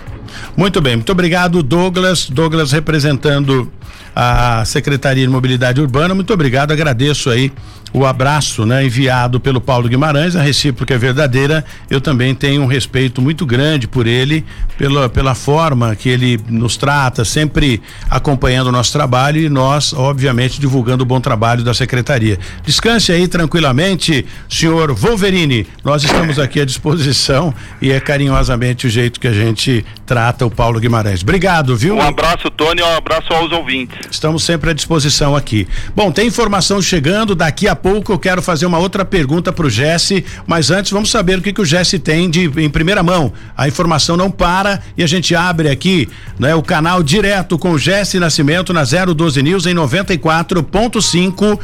[0.56, 2.30] Muito bem, muito obrigado, Douglas.
[2.30, 3.72] Douglas representando
[4.16, 6.16] a Secretaria de Mobilidade Urbana.
[6.16, 7.52] Muito obrigado, agradeço aí
[7.96, 11.64] o abraço, né, enviado pelo Paulo Guimarães, a recíproca é verdadeira.
[11.90, 14.44] Eu também tenho um respeito muito grande por ele,
[14.78, 20.60] pela, pela forma que ele nos trata, sempre acompanhando o nosso trabalho e nós, obviamente,
[20.60, 22.38] divulgando o bom trabalho da secretaria.
[22.66, 25.66] Descanse aí tranquilamente, senhor Wolverine.
[25.82, 30.50] Nós estamos aqui à disposição e é carinhosamente o jeito que a gente trata o
[30.50, 31.22] Paulo Guimarães.
[31.22, 31.96] Obrigado, viu?
[31.96, 33.98] Um abraço, Tony, um abraço aos ouvintes.
[34.10, 35.68] Estamos sempre à disposição aqui.
[35.96, 39.70] Bom, tem informação chegando daqui a pouco eu quero fazer uma outra pergunta para o
[39.70, 43.32] Jesse, mas antes vamos saber o que, que o Jesse tem de em primeira mão.
[43.56, 46.10] A informação não para e a gente abre aqui
[46.40, 51.60] né, o canal direto com o Jesse Nascimento na 012 News em 94.5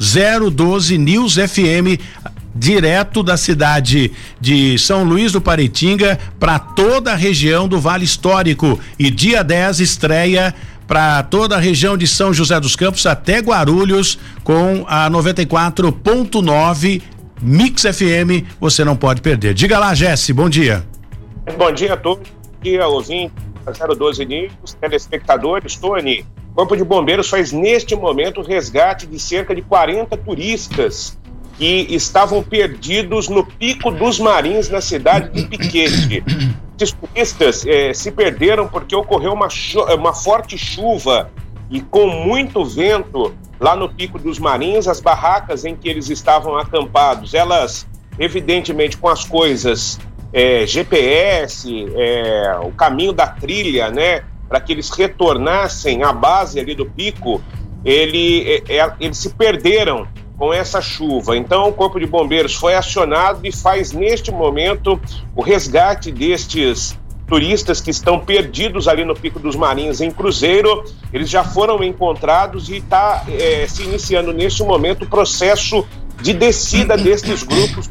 [0.00, 2.00] 012 News FM
[2.54, 8.78] direto da cidade de São Luís do Paritinga para toda a região do Vale Histórico
[8.98, 10.54] e dia 10 estreia
[10.86, 17.02] para toda a região de São José dos Campos até Guarulhos com a 94.9
[17.40, 18.44] Mix FM.
[18.60, 19.54] Você não pode perder.
[19.54, 20.84] Diga lá, Jesse, bom dia.
[21.56, 22.28] Bom dia a todos.
[22.28, 25.76] Bom dia, ouvintes da 012 News, telespectadores.
[25.76, 31.16] Tony, Corpo de Bombeiros faz neste momento o resgate de cerca de 40 turistas
[31.60, 36.24] que estavam perdidos no Pico dos Marins, na cidade de Piquete.
[36.80, 39.48] Esses turistas eh, se perderam porque ocorreu uma,
[39.94, 41.30] uma forte chuva
[41.70, 46.56] e com muito vento lá no Pico dos Marins, as barracas em que eles estavam
[46.56, 47.86] acampados, elas,
[48.18, 50.00] evidentemente, com as coisas
[50.32, 56.74] é, GPS, é, o caminho da trilha, né, para que eles retornassem à base ali
[56.74, 57.42] do pico,
[57.84, 60.08] ele, é, eles se perderam
[60.40, 61.36] com essa chuva.
[61.36, 64.98] Então, o Corpo de Bombeiros foi acionado e faz neste momento
[65.36, 70.82] o resgate destes turistas que estão perdidos ali no Pico dos Marins em Cruzeiro.
[71.12, 75.86] Eles já foram encontrados e está é, se iniciando neste momento o processo
[76.22, 77.86] de descida destes grupos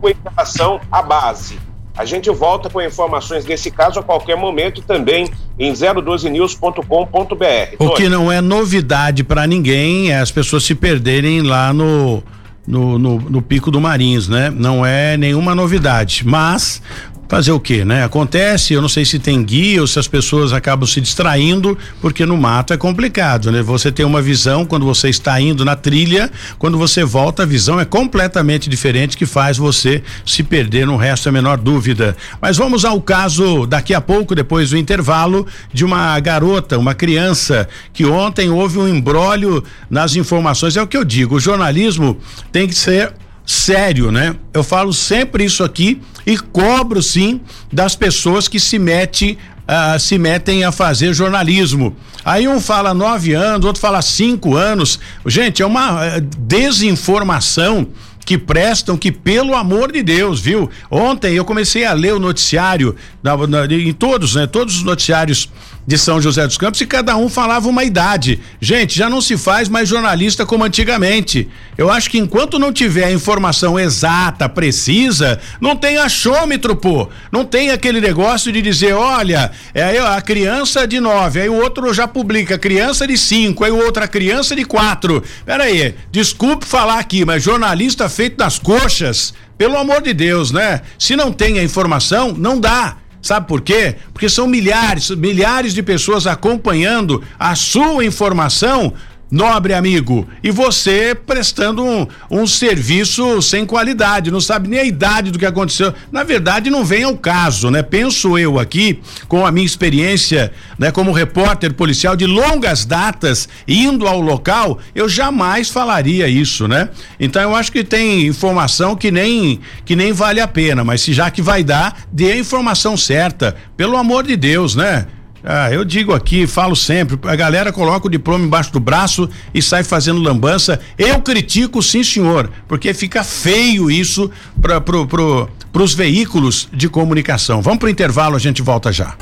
[0.00, 1.60] com relação à base.
[1.96, 7.76] A gente volta com informações desse caso a qualquer momento também em 012news.com.br.
[7.78, 12.22] O que não é novidade para ninguém é as pessoas se perderem lá no
[12.66, 14.50] no, no, no, Pico do Marins, né?
[14.50, 16.80] Não é nenhuma novidade, mas
[17.28, 18.04] fazer o que, né?
[18.04, 22.24] Acontece, eu não sei se tem guia ou se as pessoas acabam se distraindo, porque
[22.26, 23.62] no mato é complicado, né?
[23.62, 27.80] Você tem uma visão quando você está indo na trilha, quando você volta a visão
[27.80, 32.16] é completamente diferente que faz você se perder, no resto a menor dúvida.
[32.40, 37.68] Mas vamos ao caso daqui a pouco, depois do intervalo, de uma garota, uma criança
[37.92, 42.18] que ontem houve um embrólio nas informações, é o que eu digo, o jornalismo
[42.52, 43.12] tem que ser
[43.46, 44.34] sério, né?
[44.52, 47.40] Eu falo sempre isso aqui e cobro sim
[47.72, 51.94] das pessoas que se mete, uh, se metem a fazer jornalismo.
[52.24, 54.98] Aí um fala nove anos, outro fala cinco anos.
[55.26, 57.86] Gente, é uma uh, desinformação
[58.24, 60.70] que prestam que pelo amor de Deus, viu?
[60.90, 64.46] Ontem eu comecei a ler o noticiário na, na, em todos, né?
[64.46, 65.50] Todos os noticiários
[65.86, 68.40] de São José dos Campos e cada um falava uma idade.
[68.60, 71.48] Gente, já não se faz mais jornalista como antigamente.
[71.76, 77.08] Eu acho que enquanto não tiver a informação exata, precisa, não tem achômetro, pô.
[77.30, 81.92] Não tem aquele negócio de dizer, olha, é a criança de nove, aí o outro
[81.92, 85.22] já publica criança de cinco, aí o outro a criança de quatro.
[85.44, 90.80] Pera aí, desculpe falar aqui, mas jornalista feito das coxas, pelo amor de Deus, né?
[90.98, 92.96] Se não tem a informação, não dá.
[93.24, 93.96] Sabe por quê?
[94.12, 98.92] Porque são milhares, milhares de pessoas acompanhando a sua informação
[99.34, 105.32] nobre amigo, e você prestando um, um, serviço sem qualidade, não sabe nem a idade
[105.32, 105.92] do que aconteceu.
[106.12, 107.82] Na verdade, não vem ao caso, né?
[107.82, 114.06] Penso eu aqui, com a minha experiência, né, como repórter policial de longas datas, indo
[114.06, 116.90] ao local, eu jamais falaria isso, né?
[117.18, 121.12] Então eu acho que tem informação que nem que nem vale a pena, mas se
[121.12, 125.08] já que vai dar, dê a informação certa, pelo amor de Deus, né?
[125.46, 129.60] Ah, eu digo aqui, falo sempre, a galera coloca o diploma embaixo do braço e
[129.60, 130.80] sai fazendo lambança.
[130.96, 134.30] Eu critico, sim, senhor, porque fica feio isso
[134.62, 137.60] para pro, pro, os veículos de comunicação.
[137.60, 139.14] Vamos pro intervalo, a gente volta já.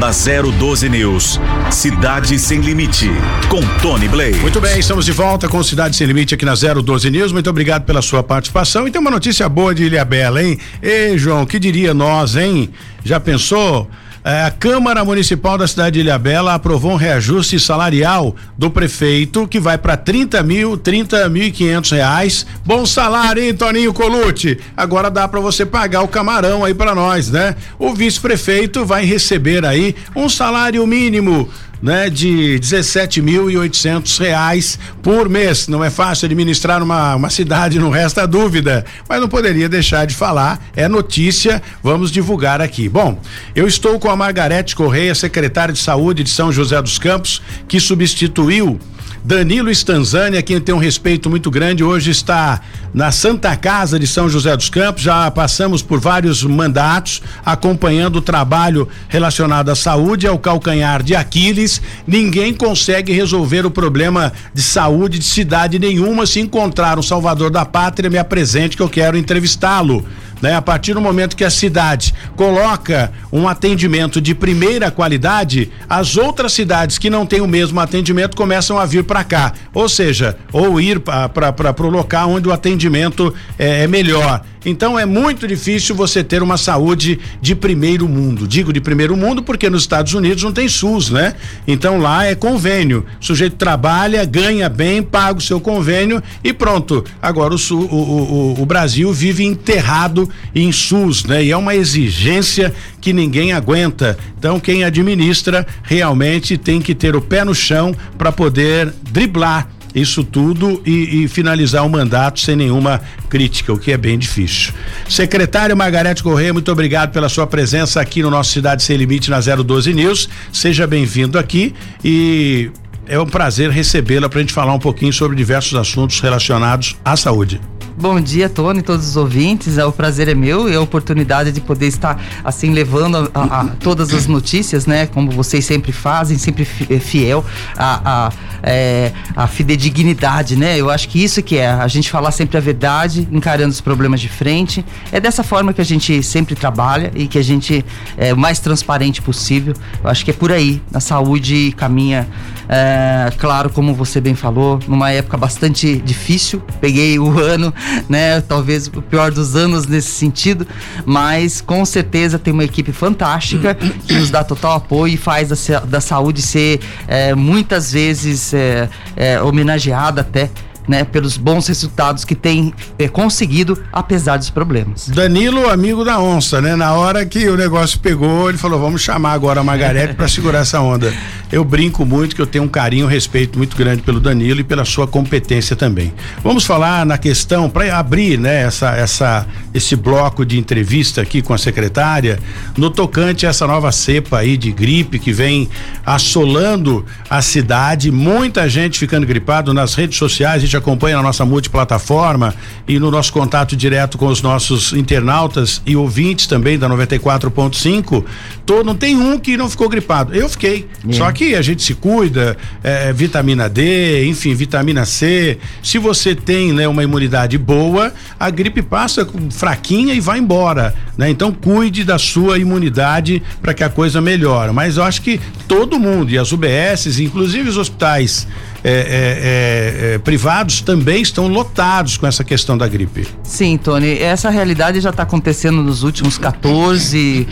[0.00, 3.08] Da 012 News, Cidade Sem Limite,
[3.48, 4.40] com Tony Blaze.
[4.40, 7.30] Muito bem, estamos de volta com Cidade Sem Limite aqui na 012 News.
[7.30, 8.88] Muito obrigado pela sua participação.
[8.88, 10.58] E tem uma notícia boa de Ilhabela, hein?
[10.82, 12.68] Ei, João, que diria nós, hein?
[13.04, 13.88] Já pensou?
[14.28, 19.60] É, a Câmara Municipal da cidade de Ilhabela aprovou um reajuste salarial do prefeito que
[19.60, 22.44] vai para 30 mil, 30 mil e quinhentos reais.
[22.64, 24.58] Bom salário, hein, Toninho Colute?
[24.76, 27.54] Agora dá para você pagar o camarão aí para nós, né?
[27.78, 31.48] O vice-prefeito vai receber aí um salário mínimo
[31.82, 35.68] né, de 17.800 reais por mês.
[35.68, 40.14] Não é fácil administrar uma, uma cidade, não resta dúvida, mas não poderia deixar de
[40.14, 40.64] falar.
[40.74, 42.88] É notícia, vamos divulgar aqui.
[42.88, 43.20] Bom,
[43.54, 47.80] eu estou com a Margarete Correia, secretária de Saúde de São José dos Campos, que
[47.80, 48.78] substituiu
[49.24, 52.60] Danilo Stanzani, a quem tem um respeito muito grande, hoje está
[52.94, 55.02] na Santa Casa de São José dos Campos.
[55.02, 61.82] Já passamos por vários mandatos acompanhando o trabalho relacionado à saúde, ao calcanhar de Aquiles.
[62.06, 67.64] Ninguém consegue resolver o problema de saúde de cidade nenhuma se encontrar um salvador da
[67.64, 70.04] pátria, me apresente que eu quero entrevistá-lo
[70.40, 70.54] né?
[70.54, 76.52] A partir do momento que a cidade coloca um atendimento de primeira qualidade, as outras
[76.52, 80.80] cidades que não têm o mesmo atendimento começam a vir para cá, ou seja, ou
[80.80, 84.42] ir para o local onde o atendimento é, é melhor.
[84.66, 88.48] Então é muito difícil você ter uma saúde de primeiro mundo.
[88.48, 91.34] Digo de primeiro mundo porque nos Estados Unidos não tem SUS, né?
[91.68, 93.06] Então lá é convênio.
[93.20, 97.04] O sujeito trabalha, ganha bem, paga o seu convênio e pronto.
[97.22, 101.44] Agora o, o, o, o Brasil vive enterrado em SUS, né?
[101.44, 104.18] E é uma exigência que ninguém aguenta.
[104.36, 110.22] Então quem administra realmente tem que ter o pé no chão para poder driblar isso
[110.22, 114.74] tudo e, e, finalizar o mandato sem nenhuma crítica, o que é bem difícil.
[115.08, 119.40] Secretário Margarete Correia, muito obrigado pela sua presença aqui no nosso Cidade Sem Limite na
[119.40, 120.28] 012 News.
[120.52, 122.70] Seja bem-vindo aqui e
[123.08, 127.16] é um prazer recebê-la para a gente falar um pouquinho sobre diversos assuntos relacionados à
[127.16, 127.58] saúde.
[127.98, 129.78] Bom dia, Tony, todos os ouvintes.
[129.78, 133.60] É, o prazer é meu e a oportunidade de poder estar assim levando a, a,
[133.62, 135.06] a todas as notícias, né?
[135.06, 137.42] Como vocês sempre fazem, sempre é, fiel
[137.74, 138.32] a, a,
[138.62, 139.12] é,
[139.48, 140.76] fidedignidade, né?
[140.76, 144.20] Eu acho que isso que é a gente falar sempre a verdade, encarando os problemas
[144.20, 144.84] de frente.
[145.10, 147.82] É dessa forma que a gente sempre trabalha e que a gente
[148.18, 149.72] é o mais transparente possível.
[150.04, 150.82] Eu acho que é por aí.
[150.92, 152.28] A saúde caminha,
[152.68, 156.62] é, claro, como você bem falou, numa época bastante difícil.
[156.80, 157.72] Peguei o ano
[158.08, 158.40] né?
[158.40, 160.66] Talvez o pior dos anos nesse sentido,
[161.04, 165.80] mas com certeza tem uma equipe fantástica que nos dá total apoio e faz da,
[165.80, 170.50] da saúde ser é, muitas vezes é, é, homenageada até
[170.86, 175.08] né, pelos bons resultados que tem é, conseguido, apesar dos problemas.
[175.08, 176.76] Danilo, amigo da onça, né?
[176.76, 180.60] Na hora que o negócio pegou, ele falou: vamos chamar agora a Margarete para segurar
[180.60, 181.12] essa onda.
[181.50, 184.64] Eu brinco muito que eu tenho um carinho, um respeito muito grande pelo Danilo e
[184.64, 186.12] pela sua competência também.
[186.42, 191.54] Vamos falar na questão, para abrir, né, essa, essa, esse bloco de entrevista aqui com
[191.54, 192.38] a secretária,
[192.76, 195.68] no tocante a essa nova cepa aí de gripe que vem
[196.04, 201.44] assolando a cidade, muita gente ficando gripado nas redes sociais, a gente acompanha na nossa
[201.44, 202.54] multiplataforma
[202.86, 208.24] e no nosso contato direto com os nossos internautas e ouvintes também da 94.5,
[208.64, 210.34] todo não tem um que não ficou gripado.
[210.34, 210.88] Eu fiquei.
[211.08, 211.12] É.
[211.12, 215.58] Só que a gente se cuida, é, vitamina D, enfim, vitamina C.
[215.82, 220.94] Se você tem né, uma imunidade boa, a gripe passa fraquinha e vai embora.
[221.16, 221.30] Né?
[221.30, 224.72] Então cuide da sua imunidade para que a coisa melhore.
[224.72, 228.46] Mas eu acho que todo mundo, e as UBSs, inclusive os hospitais
[228.88, 233.26] é, é, é, é, privados também estão lotados com essa questão da gripe.
[233.42, 237.48] Sim, Tony, essa realidade já está acontecendo nos últimos 14,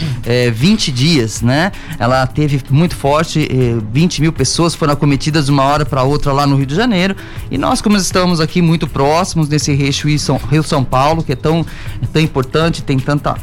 [0.54, 1.72] 20 é, dias, né?
[1.98, 3.48] Ela teve muito forte,
[3.92, 7.16] 20 mil pessoas foram acometidas de uma hora para outra lá no Rio de Janeiro.
[7.50, 11.66] E nós, como estamos aqui muito próximos eixo Rio-São Paulo, que é tão,
[12.12, 13.34] tão importante, tem tanta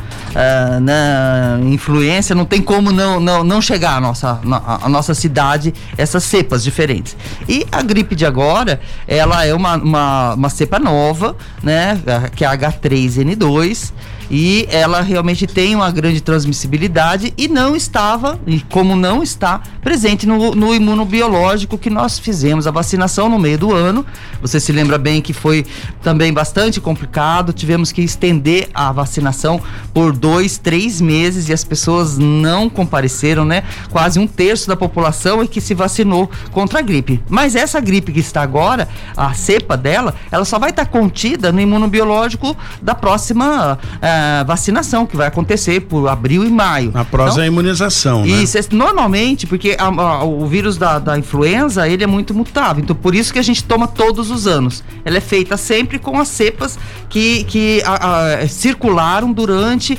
[0.82, 4.40] né, influência, não tem como não, não, não chegar à nossa,
[4.82, 7.18] a nossa cidade essas cepas diferentes.
[7.50, 12.00] E a gripe de agora, ela é uma, uma, uma cepa nova, né?
[12.36, 13.92] Que é a H3N2
[14.32, 20.26] e ela realmente tem uma grande transmissibilidade e não estava, e como não está, presente
[20.26, 24.06] no, no imunobiológico que nós fizemos a vacinação no meio do ano.
[24.42, 25.66] Você se lembra bem que foi
[26.02, 29.62] também bastante complicado, tivemos que estender a vacinação
[29.94, 33.64] por dois, três meses e as pessoas não compareceram, né?
[33.90, 37.22] Quase um terço da população é que se vacinou contra a gripe.
[37.28, 41.60] Mas essa gripe que está agora, a cepa dela, ela só vai estar contida no
[41.60, 43.78] imunobiológico da próxima.
[44.22, 46.92] Eh, vacinação que vai acontecer por abril e maio.
[46.94, 48.28] A próxima então, é a imunização, né?
[48.28, 52.96] Isso, normalmente, porque a, a, o vírus da, da influenza, ele é muito mutável, então
[52.96, 54.84] por isso que a gente toma todos os anos.
[55.04, 56.78] Ela é feita sempre com as cepas
[57.10, 59.98] que, que a, circularam durante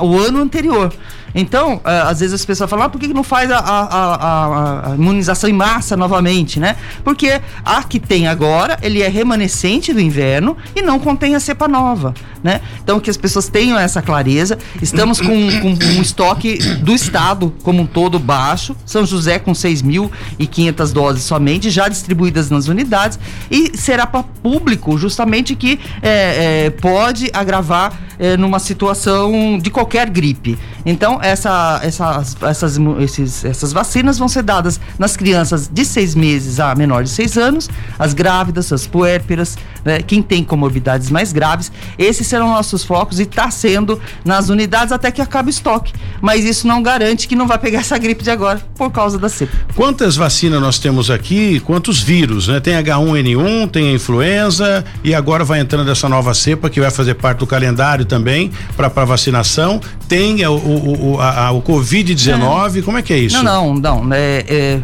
[0.00, 0.92] o ano anterior.
[1.36, 4.94] Então, é, às vezes as pessoas falam, ah, por que não faz a, a, a,
[4.94, 6.76] imunização em massa novamente, né?
[7.04, 11.68] Porque a que tem agora, ele é remanescente do inverno e não contém a cepa
[11.68, 12.62] nova, né?
[12.82, 14.56] Então, que as pessoas tenham essa clareza.
[14.80, 15.26] Estamos com,
[15.60, 18.74] com um estoque do estado como um todo baixo.
[18.86, 23.18] São José com 6.500 doses somente, já distribuídas nas unidades.
[23.50, 30.08] E será para público, justamente, que é, é, pode agravar é, numa situação de qualquer
[30.08, 30.58] gripe.
[30.84, 36.60] Então, essa, essas, essas, esses, essas vacinas vão ser dadas nas crianças de seis meses
[36.60, 37.68] a menor de seis anos,
[37.98, 41.70] as grávidas, as puérperas, né, quem tem comorbidades mais graves.
[41.98, 45.92] Esses serão nossos focos e está sendo nas unidades até que acabe o estoque.
[46.20, 49.28] Mas isso não garante que não vai pegar essa gripe de agora por causa da
[49.28, 49.56] cepa.
[49.74, 51.60] Quantas vacinas nós temos aqui?
[51.60, 52.48] Quantos vírus?
[52.48, 52.60] Né?
[52.60, 57.14] Tem H1N1, tem a influenza e agora vai entrando essa nova cepa que vai fazer
[57.14, 59.80] parte do calendário também para vacinação.
[60.08, 62.82] Tem o, o, a, a, o Covid-19, é.
[62.82, 63.42] como é que é isso?
[63.42, 64.14] Não, não, não.
[64.14, 64.80] É, é,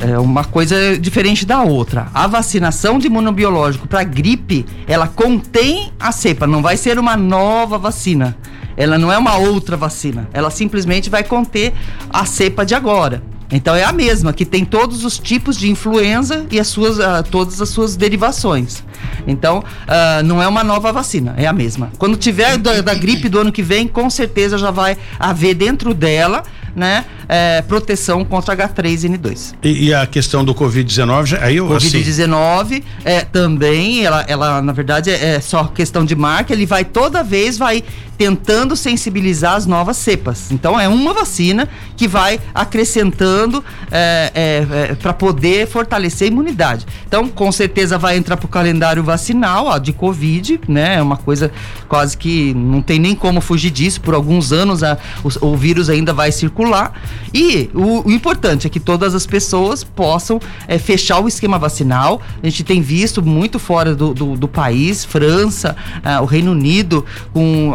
[0.00, 2.08] é, uma coisa diferente da outra.
[2.14, 7.78] A vacinação de imunobiológico para gripe, ela contém a cepa, não vai ser uma nova
[7.78, 8.36] vacina.
[8.76, 10.28] Ela não é uma outra vacina.
[10.32, 11.72] Ela simplesmente vai conter
[12.10, 13.22] a cepa de agora.
[13.54, 17.22] Então é a mesma, que tem todos os tipos de influenza e as suas, uh,
[17.30, 18.82] todas as suas derivações.
[19.28, 21.92] Então, uh, não é uma nova vacina, é a mesma.
[21.96, 25.94] Quando tiver da, da gripe do ano que vem, com certeza já vai haver dentro
[25.94, 26.42] dela
[26.74, 29.54] né, é, proteção contra H3N2.
[29.62, 32.82] E, e a questão do Covid-19, aí eu Covid-19 assim...
[33.04, 37.22] é, também, ela, ela na verdade é, é só questão de marca, ele vai toda
[37.22, 37.82] vez vai
[38.16, 40.50] tentando sensibilizar as novas cepas.
[40.50, 46.86] Então é uma vacina que vai acrescentando é, é, é, para poder fortalecer a imunidade.
[47.06, 50.96] Então com certeza vai entrar para o calendário vacinal ó, de Covid, né?
[50.96, 51.50] É uma coisa
[51.88, 54.00] quase que não tem nem como fugir disso.
[54.00, 56.92] Por alguns anos a, o, o vírus ainda vai circular
[57.32, 62.20] E o, o importante é que todas as pessoas possam é, fechar o esquema vacinal.
[62.42, 67.04] A gente tem visto muito fora do, do, do país, França, uh, o Reino Unido,
[67.32, 67.74] com uh,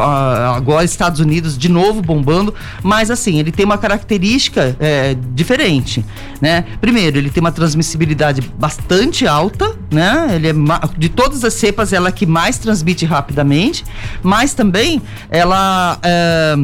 [0.56, 6.04] agora Estados Unidos de novo bombando, mas assim, ele tem uma característica é, diferente,
[6.42, 6.66] né?
[6.82, 10.30] Primeiro, ele tem uma transmissibilidade bastante alta, né?
[10.36, 10.54] Ele é
[10.98, 13.84] de todas as cepas, ela é que mais transmite rapidamente,
[14.24, 16.56] mas também ela é,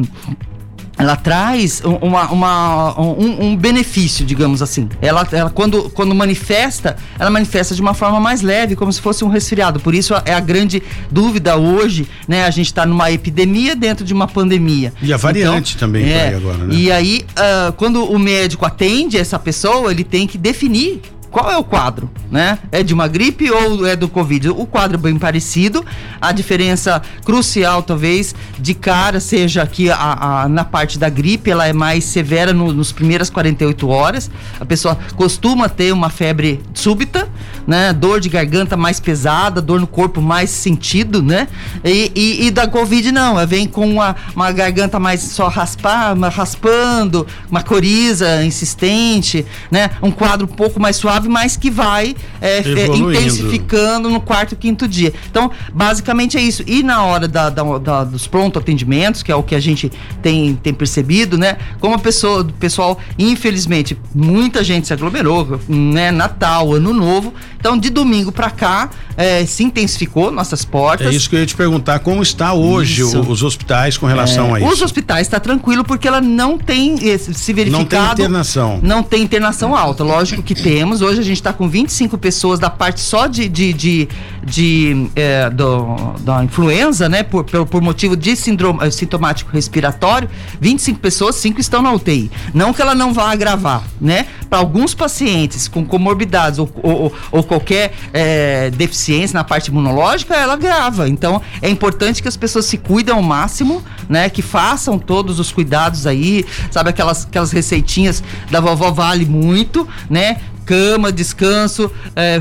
[0.98, 4.88] ela traz uma, uma um, um, benefício, digamos assim.
[5.00, 9.24] Ela, ela quando, quando manifesta, ela manifesta de uma forma mais leve, como se fosse
[9.24, 9.78] um resfriado.
[9.80, 12.44] Por isso é a grande dúvida hoje, né?
[12.44, 14.92] A gente está numa epidemia dentro de uma pandemia.
[15.02, 16.74] E a variante então, também é, aí agora, né?
[16.74, 21.00] E aí, uh, quando o médico atende essa pessoa, ele tem que definir
[21.30, 22.58] qual é o quadro, né?
[22.72, 24.50] É de uma gripe ou é do Covid?
[24.50, 25.84] O quadro é bem parecido.
[26.20, 31.66] A diferença crucial, talvez, de cara, seja que a, a na parte da gripe, ela
[31.66, 34.30] é mais severa no, nos primeiras 48 horas.
[34.58, 37.28] A pessoa costuma ter uma febre súbita,
[37.66, 37.92] né?
[37.92, 41.48] Dor de garganta mais pesada, dor no corpo mais sentido, né?
[41.84, 46.16] E, e, e da Covid não, ela vem com uma, uma garganta mais só raspar,
[46.30, 49.90] raspando, uma coriza insistente, né?
[50.00, 54.86] Um quadro um pouco mais suave mas que vai é, é, intensificando no quarto, quinto
[54.86, 55.12] dia.
[55.30, 56.62] Então, basicamente é isso.
[56.66, 59.90] E na hora da, da, da, dos pronto atendimentos, que é o que a gente
[60.22, 61.56] tem, tem percebido, né?
[61.80, 66.10] Como a pessoa, o pessoal, infelizmente, muita gente se aglomerou, né?
[66.10, 67.32] Natal, Ano Novo.
[67.58, 71.06] Então, de domingo para cá, é, se intensificou nossas portas.
[71.06, 74.58] É isso que eu ia te perguntar, como está hoje os hospitais com relação é,
[74.58, 74.72] a isso?
[74.72, 77.82] Os hospitais está tranquilo porque ela não tem eh, se verificado.
[77.82, 78.80] Não tem internação.
[78.82, 80.04] Não tem internação alta.
[80.04, 81.00] Lógico que temos.
[81.06, 84.08] Hoje a gente está com 25 pessoas da parte só de, de, de,
[84.44, 87.22] de é, do, da influenza, né?
[87.22, 90.28] Por, por, por motivo de síndrome eh, sintomático respiratório,
[90.60, 92.28] 25 pessoas, 5 estão na UTI.
[92.52, 94.26] Não que ela não vá agravar, né?
[94.50, 100.54] Para alguns pacientes com comorbidades ou, ou, ou qualquer é, deficiência na parte imunológica, ela
[100.54, 101.08] agrava.
[101.08, 104.28] Então, é importante que as pessoas se cuidem ao máximo, né?
[104.28, 110.38] Que façam todos os cuidados aí, sabe aquelas, aquelas receitinhas da vovó vale muito, né?
[110.66, 112.40] Cama, descanso, é,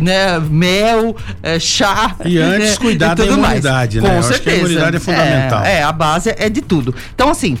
[0.00, 2.14] né, mel, é, chá.
[2.24, 4.08] E antes né, cuidar da imunidade, mais.
[4.08, 4.10] né?
[4.10, 4.56] Com Eu certeza.
[4.56, 5.64] a imunidade é fundamental.
[5.64, 6.94] É, é, a base é de tudo.
[7.14, 7.58] Então, assim,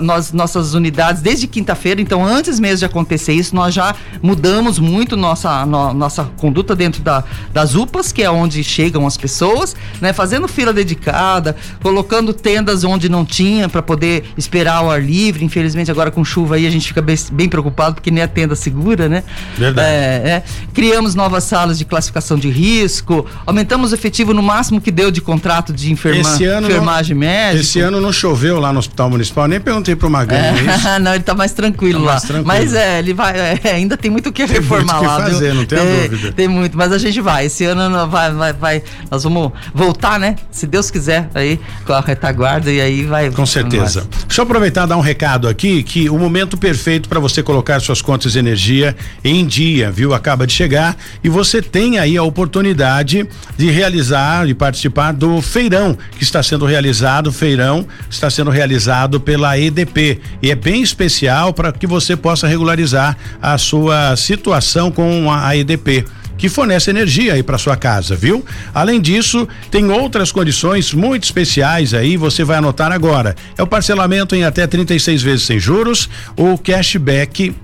[0.00, 5.16] nós, nossas unidades, desde quinta-feira, então antes mesmo de acontecer isso, nós já mudamos muito
[5.16, 10.12] nossa, no, nossa conduta dentro da, das UPAs, que é onde chegam as pessoas, né?
[10.12, 15.44] Fazendo fila dedicada, colocando tendas onde não tinha para poder esperar o ar livre.
[15.44, 18.56] Infelizmente, agora com chuva aí a gente fica bem, bem preocupado porque nem a tenda
[18.56, 19.22] segura, né?
[19.56, 19.88] Verdade.
[19.88, 20.42] É, é.
[20.72, 25.20] Criamos novas salas de classificação de risco, aumentamos o efetivo no máximo que deu de
[25.20, 27.60] contrato de enferma, enfermagem não, médica.
[27.60, 31.22] Esse ano não choveu lá no Hospital Municipal, nem perguntei pro Magrão é, não, ele
[31.22, 32.12] tá mais tranquilo tá lá.
[32.12, 32.46] Mais tranquilo.
[32.46, 35.16] Mas é, ele vai, é, ainda tem muito o que tem reformar muito lá.
[35.16, 35.54] Que fazer, viu?
[35.54, 35.78] não tem,
[36.08, 36.32] dúvida.
[36.32, 37.46] Tem muito, mas a gente vai.
[37.46, 40.36] Esse ano vai, vai, vai, nós vamos voltar, né?
[40.50, 43.30] Se Deus quiser, aí com a retaguarda e aí vai.
[43.30, 44.06] Com certeza.
[44.26, 47.80] Deixa eu aproveitar e dar um recado aqui que o momento perfeito para você colocar
[47.80, 50.14] suas contas de energia em dia, viu?
[50.14, 53.26] Acaba de chegar e você tem aí a oportunidade
[53.56, 59.58] de realizar e participar do feirão que está sendo realizado, feirão está sendo realizado pela
[59.58, 65.56] EDP e é bem especial para que você possa regularizar a sua situação com a
[65.56, 66.04] EDP
[66.42, 68.44] que fornece energia aí para sua casa, viu?
[68.74, 73.36] Além disso, tem outras condições muito especiais aí, você vai anotar agora.
[73.56, 77.54] É o parcelamento em até 36 vezes sem juros, o cashback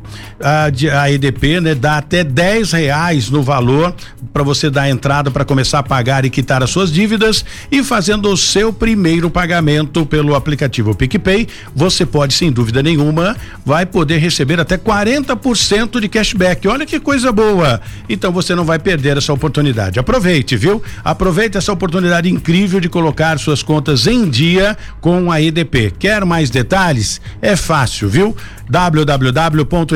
[0.40, 3.94] a, a EDP, né, dá até 10 reais no valor
[4.32, 8.30] para você dar entrada para começar a pagar e quitar as suas dívidas e fazendo
[8.30, 14.60] o seu primeiro pagamento pelo aplicativo PicPay, você pode, sem dúvida nenhuma, vai poder receber
[14.60, 16.66] até 40% de cashback.
[16.68, 17.80] Olha que coisa boa!
[18.08, 19.98] Então você não vai perder essa oportunidade.
[19.98, 20.82] Aproveite, viu?
[21.04, 25.92] Aproveite essa oportunidade incrível de colocar suas contas em dia com a EDP.
[25.98, 27.20] Quer mais detalhes?
[27.40, 28.36] É fácil, viu?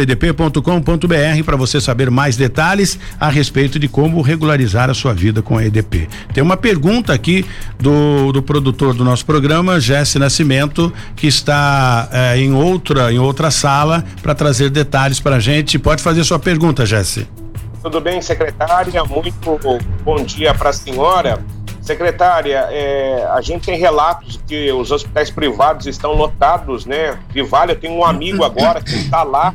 [0.04, 5.56] www.edp.com.br para você saber mais detalhes a respeito de como regularizar a sua vida com
[5.56, 6.08] a EDP.
[6.32, 7.44] Tem uma pergunta aqui
[7.78, 13.50] do, do produtor do nosso programa, Jesse Nascimento, que está eh, em outra em outra
[13.50, 15.78] sala para trazer detalhes para a gente.
[15.78, 17.26] Pode fazer sua pergunta, Jesse.
[17.82, 19.02] Tudo bem, secretária?
[19.04, 19.58] Muito
[20.04, 21.40] bom dia para a senhora.
[21.82, 27.18] Secretária, é, a gente tem relatos que os hospitais privados estão lotados, né?
[27.48, 29.52] Vale, eu tenho um amigo agora que está lá,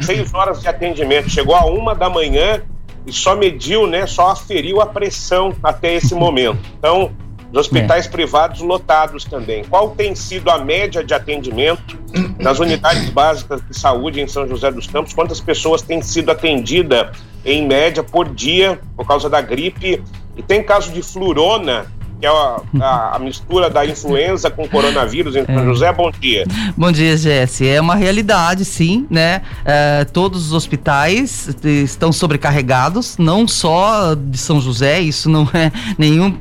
[0.00, 2.60] seis horas de atendimento, chegou a uma da manhã
[3.06, 4.06] e só mediu, né?
[4.08, 6.58] Só aferiu a pressão até esse momento.
[6.78, 7.12] Então,
[7.50, 8.10] Os hospitais é.
[8.10, 9.64] privados lotados também.
[9.64, 11.98] Qual tem sido a média de atendimento
[12.38, 15.14] nas unidades básicas de saúde em São José dos Campos?
[15.14, 17.16] Quantas pessoas têm sido atendidas
[17.52, 20.02] em média por dia por causa da gripe?
[20.36, 21.86] E tem caso de flurona
[22.18, 25.64] que é a, a, a, mistura da influenza com coronavírus em São é.
[25.64, 25.92] José.
[25.92, 26.44] Bom dia.
[26.76, 27.68] Bom dia, Jesse.
[27.68, 29.42] É uma realidade, sim, né?
[29.64, 36.36] É, todos os hospitais estão sobrecarregados, não só de São José, isso não é nenhum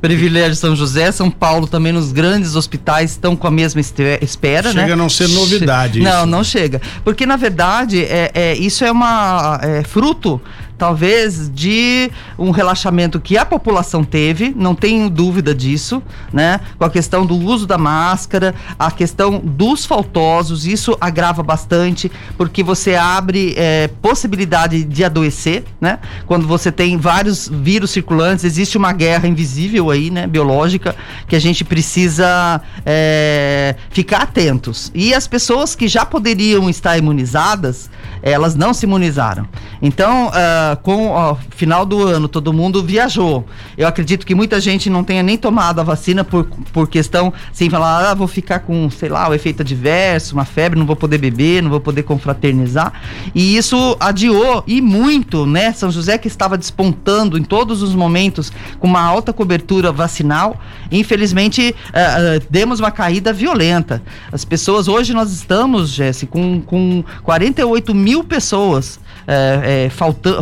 [0.00, 1.10] privilégio de São José.
[1.10, 4.92] São Paulo também, nos grandes hospitais, estão com a mesma espera, chega né?
[4.92, 6.00] a não ser novidade.
[6.00, 6.26] Não, isso.
[6.26, 6.80] não chega.
[7.04, 10.40] Porque, na verdade, é, é isso é uma é, fruto
[10.76, 16.02] talvez de um relaxamento que a população teve, não tenho dúvida disso,
[16.32, 16.60] né?
[16.78, 22.62] Com a questão do uso da máscara, a questão dos faltosos, isso agrava bastante, porque
[22.62, 25.98] você abre é, possibilidade de adoecer, né?
[26.26, 30.26] Quando você tem vários vírus circulantes, existe uma guerra invisível aí, né?
[30.26, 30.94] Biológica,
[31.28, 34.90] que a gente precisa é, ficar atentos.
[34.94, 37.88] E as pessoas que já poderiam estar imunizadas,
[38.22, 39.46] elas não se imunizaram.
[39.80, 43.46] Então, uh, com o final do ano, todo mundo viajou.
[43.78, 47.70] Eu acredito que muita gente não tenha nem tomado a vacina por, por questão, sem
[47.70, 51.18] falar, ah, vou ficar com, sei lá, o efeito adverso, uma febre, não vou poder
[51.18, 52.92] beber, não vou poder confraternizar.
[53.34, 55.72] E isso adiou, e muito, né?
[55.72, 60.60] São José que estava despontando em todos os momentos com uma alta cobertura vacinal,
[60.90, 64.02] infelizmente uh, uh, demos uma caída violenta.
[64.32, 69.90] As pessoas, hoje nós estamos, Jesse, com, com 48 mil mil pessoas é, é,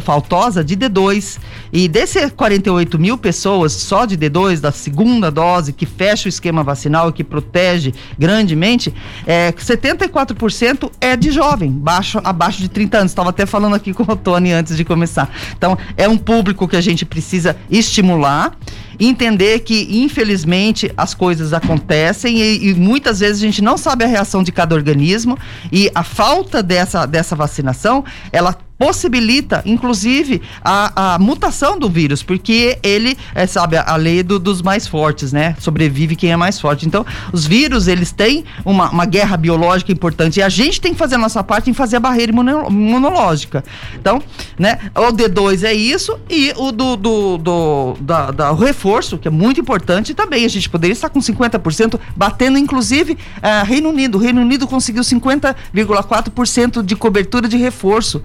[0.01, 1.39] faltosa de D2.
[1.73, 6.63] E desses 48 mil pessoas só de D2, da segunda dose, que fecha o esquema
[6.63, 8.95] vacinal e que protege grandemente,
[9.27, 13.13] é, 74% é de jovem, baixo, abaixo de 30 anos.
[13.13, 15.31] Estava até falando aqui com o Tony antes de começar.
[15.57, 18.57] Então, é um público que a gente precisa estimular
[18.99, 24.07] entender que, infelizmente, as coisas acontecem e, e, muitas vezes a gente não sabe a
[24.07, 25.39] reação de cada organismo
[25.73, 32.79] e a falta dessa, dessa vacinação, ela possibilita, inclusive, a, a mutação do vírus, porque
[32.83, 35.57] ele, é, sabe, a, a lei do, dos mais fortes, né?
[35.61, 36.87] Sobrevive quem é mais forte.
[36.87, 40.99] Então, os vírus, eles têm uma, uma guerra biológica importante e a gente tem que
[40.99, 43.63] fazer a nossa parte em fazer a barreira imunológica.
[43.95, 44.23] Então,
[44.59, 44.79] né?
[44.95, 50.15] O D2 é isso e o do, do, do da, reforço, que é muito importante
[50.15, 50.45] também.
[50.45, 54.19] A gente poderia estar com 50%, batendo, inclusive, uh, Reino Unido.
[54.19, 58.23] O Reino Unido conseguiu 50,4% de cobertura de reforço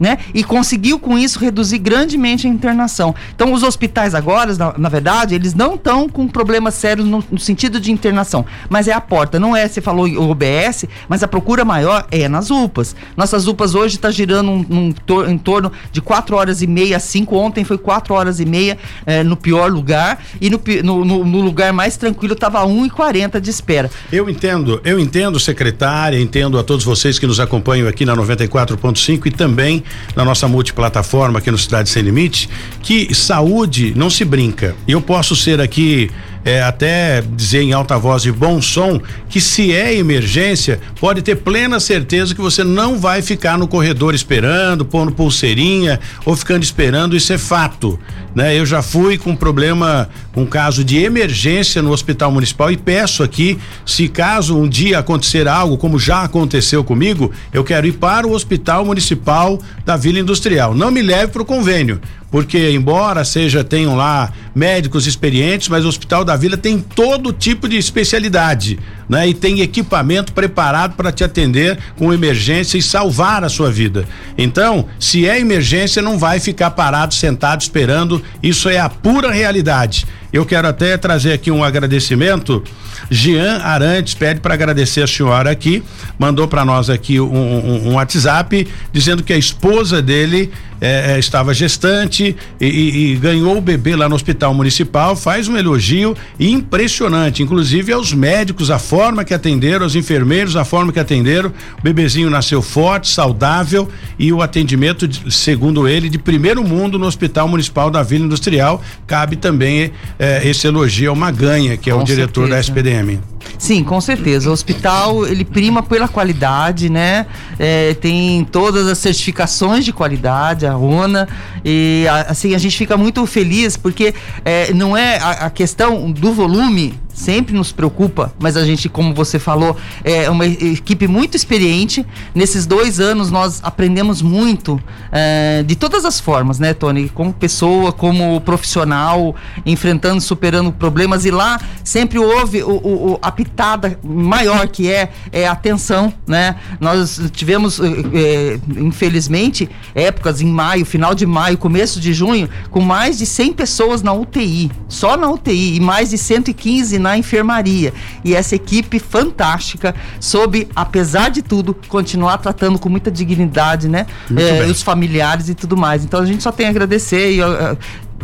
[0.00, 0.16] né?
[0.32, 3.14] E conseguiu com isso reduzir grandemente a internação.
[3.34, 7.38] Então, os hospitais agora, na, na verdade, eles não estão com problemas sérios no, no,
[7.38, 11.28] sentido de internação, mas é a porta, não é, você falou o OBS, mas a
[11.28, 12.96] procura maior é nas UPAs.
[13.14, 16.98] Nossas UPAs hoje está girando um, um tor em torno de 4 horas e meia,
[16.98, 17.36] 5.
[17.36, 21.72] Ontem foi 4 horas e meia é, no pior lugar e no, no, no lugar
[21.72, 23.90] mais tranquilo estava 1,40 de espera.
[24.10, 29.26] Eu entendo, eu entendo, secretária, entendo a todos vocês que nos acompanham aqui na 94.5
[29.26, 32.48] e também na nossa multiplataforma aqui no Cidade Sem Limite,
[32.82, 34.74] que saúde não se brinca.
[34.86, 36.10] Eu posso ser aqui
[36.44, 41.36] é, até dizer em alta voz de bom som que se é emergência, pode ter
[41.36, 47.16] plena certeza que você não vai ficar no corredor esperando, pondo pulseirinha ou ficando esperando,
[47.16, 47.98] isso é fato,
[48.34, 48.58] né?
[48.58, 53.58] Eu já fui com problema, com caso de emergência no hospital municipal e peço aqui,
[53.84, 58.32] se caso um dia acontecer algo como já aconteceu comigo, eu quero ir para o
[58.32, 60.74] hospital municipal da Vila Industrial.
[60.74, 62.00] Não me leve para o convênio,
[62.30, 67.68] porque embora seja tenham lá médicos experientes, mas o Hospital da Vila tem todo tipo
[67.68, 68.78] de especialidade,
[69.08, 69.28] né?
[69.28, 74.06] E tem equipamento preparado para te atender com emergência e salvar a sua vida.
[74.38, 78.22] Então, se é emergência, não vai ficar parado, sentado esperando.
[78.42, 80.06] Isso é a pura realidade.
[80.32, 82.62] Eu quero até trazer aqui um agradecimento.
[83.10, 85.82] Jean Arantes pede para agradecer a senhora aqui,
[86.18, 90.50] mandou para nós aqui um, um, um, WhatsApp dizendo que a esposa dele
[90.80, 95.14] é, estava gestante e, e, e, ganhou o bebê lá no hospital municipal.
[95.14, 100.92] Faz um elogio impressionante, inclusive aos médicos, a forma que atenderam, aos enfermeiros, a forma
[100.92, 101.52] que atenderam.
[101.78, 107.46] O bebezinho nasceu forte, saudável e o atendimento, segundo ele, de primeiro mundo no Hospital
[107.46, 108.82] Municipal da Vila Industrial.
[109.06, 112.54] Cabe também é, esse elogio ao Maganha, que é Com o diretor certeza.
[112.54, 113.20] da SPDM.
[113.56, 114.50] Sim, com certeza.
[114.50, 117.26] O hospital ele prima pela qualidade, né?
[117.58, 121.26] É, tem todas as certificações de qualidade, a ONA
[121.64, 124.14] e assim a gente fica muito feliz porque
[124.44, 129.14] é, não é a, a questão do volume sempre nos preocupa, mas a gente, como
[129.14, 132.04] você falou, é uma equipe muito experiente.
[132.34, 134.80] Nesses dois anos nós aprendemos muito
[135.12, 137.08] é, de todas as formas, né, Tony?
[137.10, 143.98] Como pessoa, como profissional, enfrentando, superando problemas e lá sempre houve o, o, a pitada
[144.02, 146.56] maior que é, é atenção, né?
[146.80, 153.18] Nós tivemos, é, infelizmente, épocas em maio, final de maio, começo de junho, com mais
[153.18, 157.92] de 100 pessoas na UTI, só na UTI, e mais de 115 na enfermaria.
[158.24, 164.06] E essa equipe fantástica soube, apesar de tudo, continuar tratando com muita dignidade, né?
[164.36, 166.04] É, os familiares e tudo mais.
[166.04, 167.78] Então a gente só tem a agradecer e eu, eu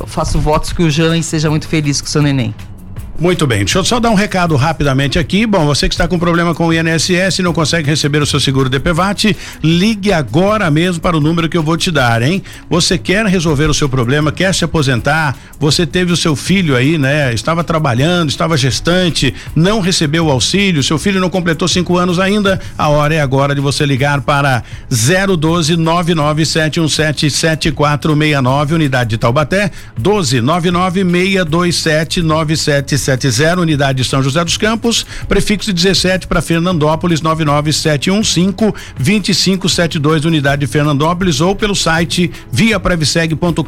[0.06, 2.54] faço votos que o Jean seja muito feliz com o seu neném.
[3.18, 5.46] Muito bem, deixa eu só dar um recado rapidamente aqui.
[5.46, 8.38] Bom, você que está com problema com o INSS e não consegue receber o seu
[8.38, 12.42] seguro DPVAT, ligue agora mesmo para o número que eu vou te dar, hein?
[12.68, 16.98] Você quer resolver o seu problema, quer se aposentar, você teve o seu filho aí,
[16.98, 17.32] né?
[17.32, 22.60] Estava trabalhando, estava gestante, não recebeu o auxílio, seu filho não completou cinco anos ainda,
[22.76, 30.42] a hora é agora de você ligar para 012 99717 7469, unidade de Taubaté, 12
[30.42, 31.04] 99
[33.06, 38.46] 627 97 970, unidade de São José dos Campos, prefixo 17 para Fernandópolis 99715
[38.98, 43.62] 2572, unidade de Fernandópolis ou pelo site viapreviseg.com.br.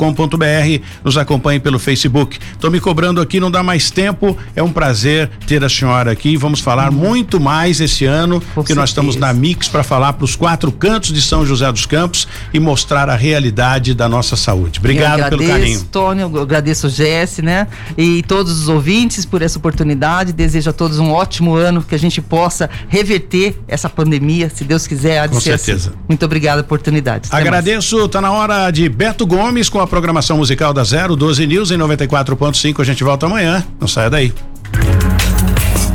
[1.05, 2.39] Nos acompanhe pelo Facebook.
[2.53, 4.37] Estou me cobrando aqui, não dá mais tempo.
[4.57, 6.37] É um prazer ter a senhora aqui.
[6.37, 10.35] Vamos falar muito mais esse ano, que nós estamos na Mix para falar para os
[10.35, 14.79] quatro cantos de São José dos Campos e mostrar a realidade da nossa saúde.
[14.79, 15.85] Obrigado agradeço, pelo carinho.
[15.91, 17.67] Tony, eu agradeço o Jesse, né?
[17.97, 20.33] E todos os ouvintes por essa oportunidade.
[20.33, 24.87] Desejo a todos um ótimo ano, que a gente possa reverter essa pandemia, se Deus
[24.87, 25.21] quiser.
[25.21, 25.91] Há de Com ser certeza.
[25.91, 25.99] Assim.
[26.09, 27.29] Muito obrigado pela oportunidade.
[27.31, 28.09] Até Agradeço, mais.
[28.11, 32.81] tá na hora de Beto Gomes com a programação musical da 012 News em 94.5.
[32.81, 33.65] A gente volta amanhã.
[33.81, 34.33] Não saia daí.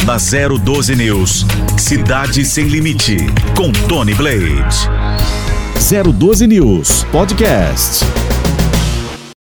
[0.05, 1.45] Da 012 News,
[1.77, 3.17] Cidade Sem Limite,
[3.55, 4.89] com Tony Blade.
[6.17, 8.03] 012 News Podcast.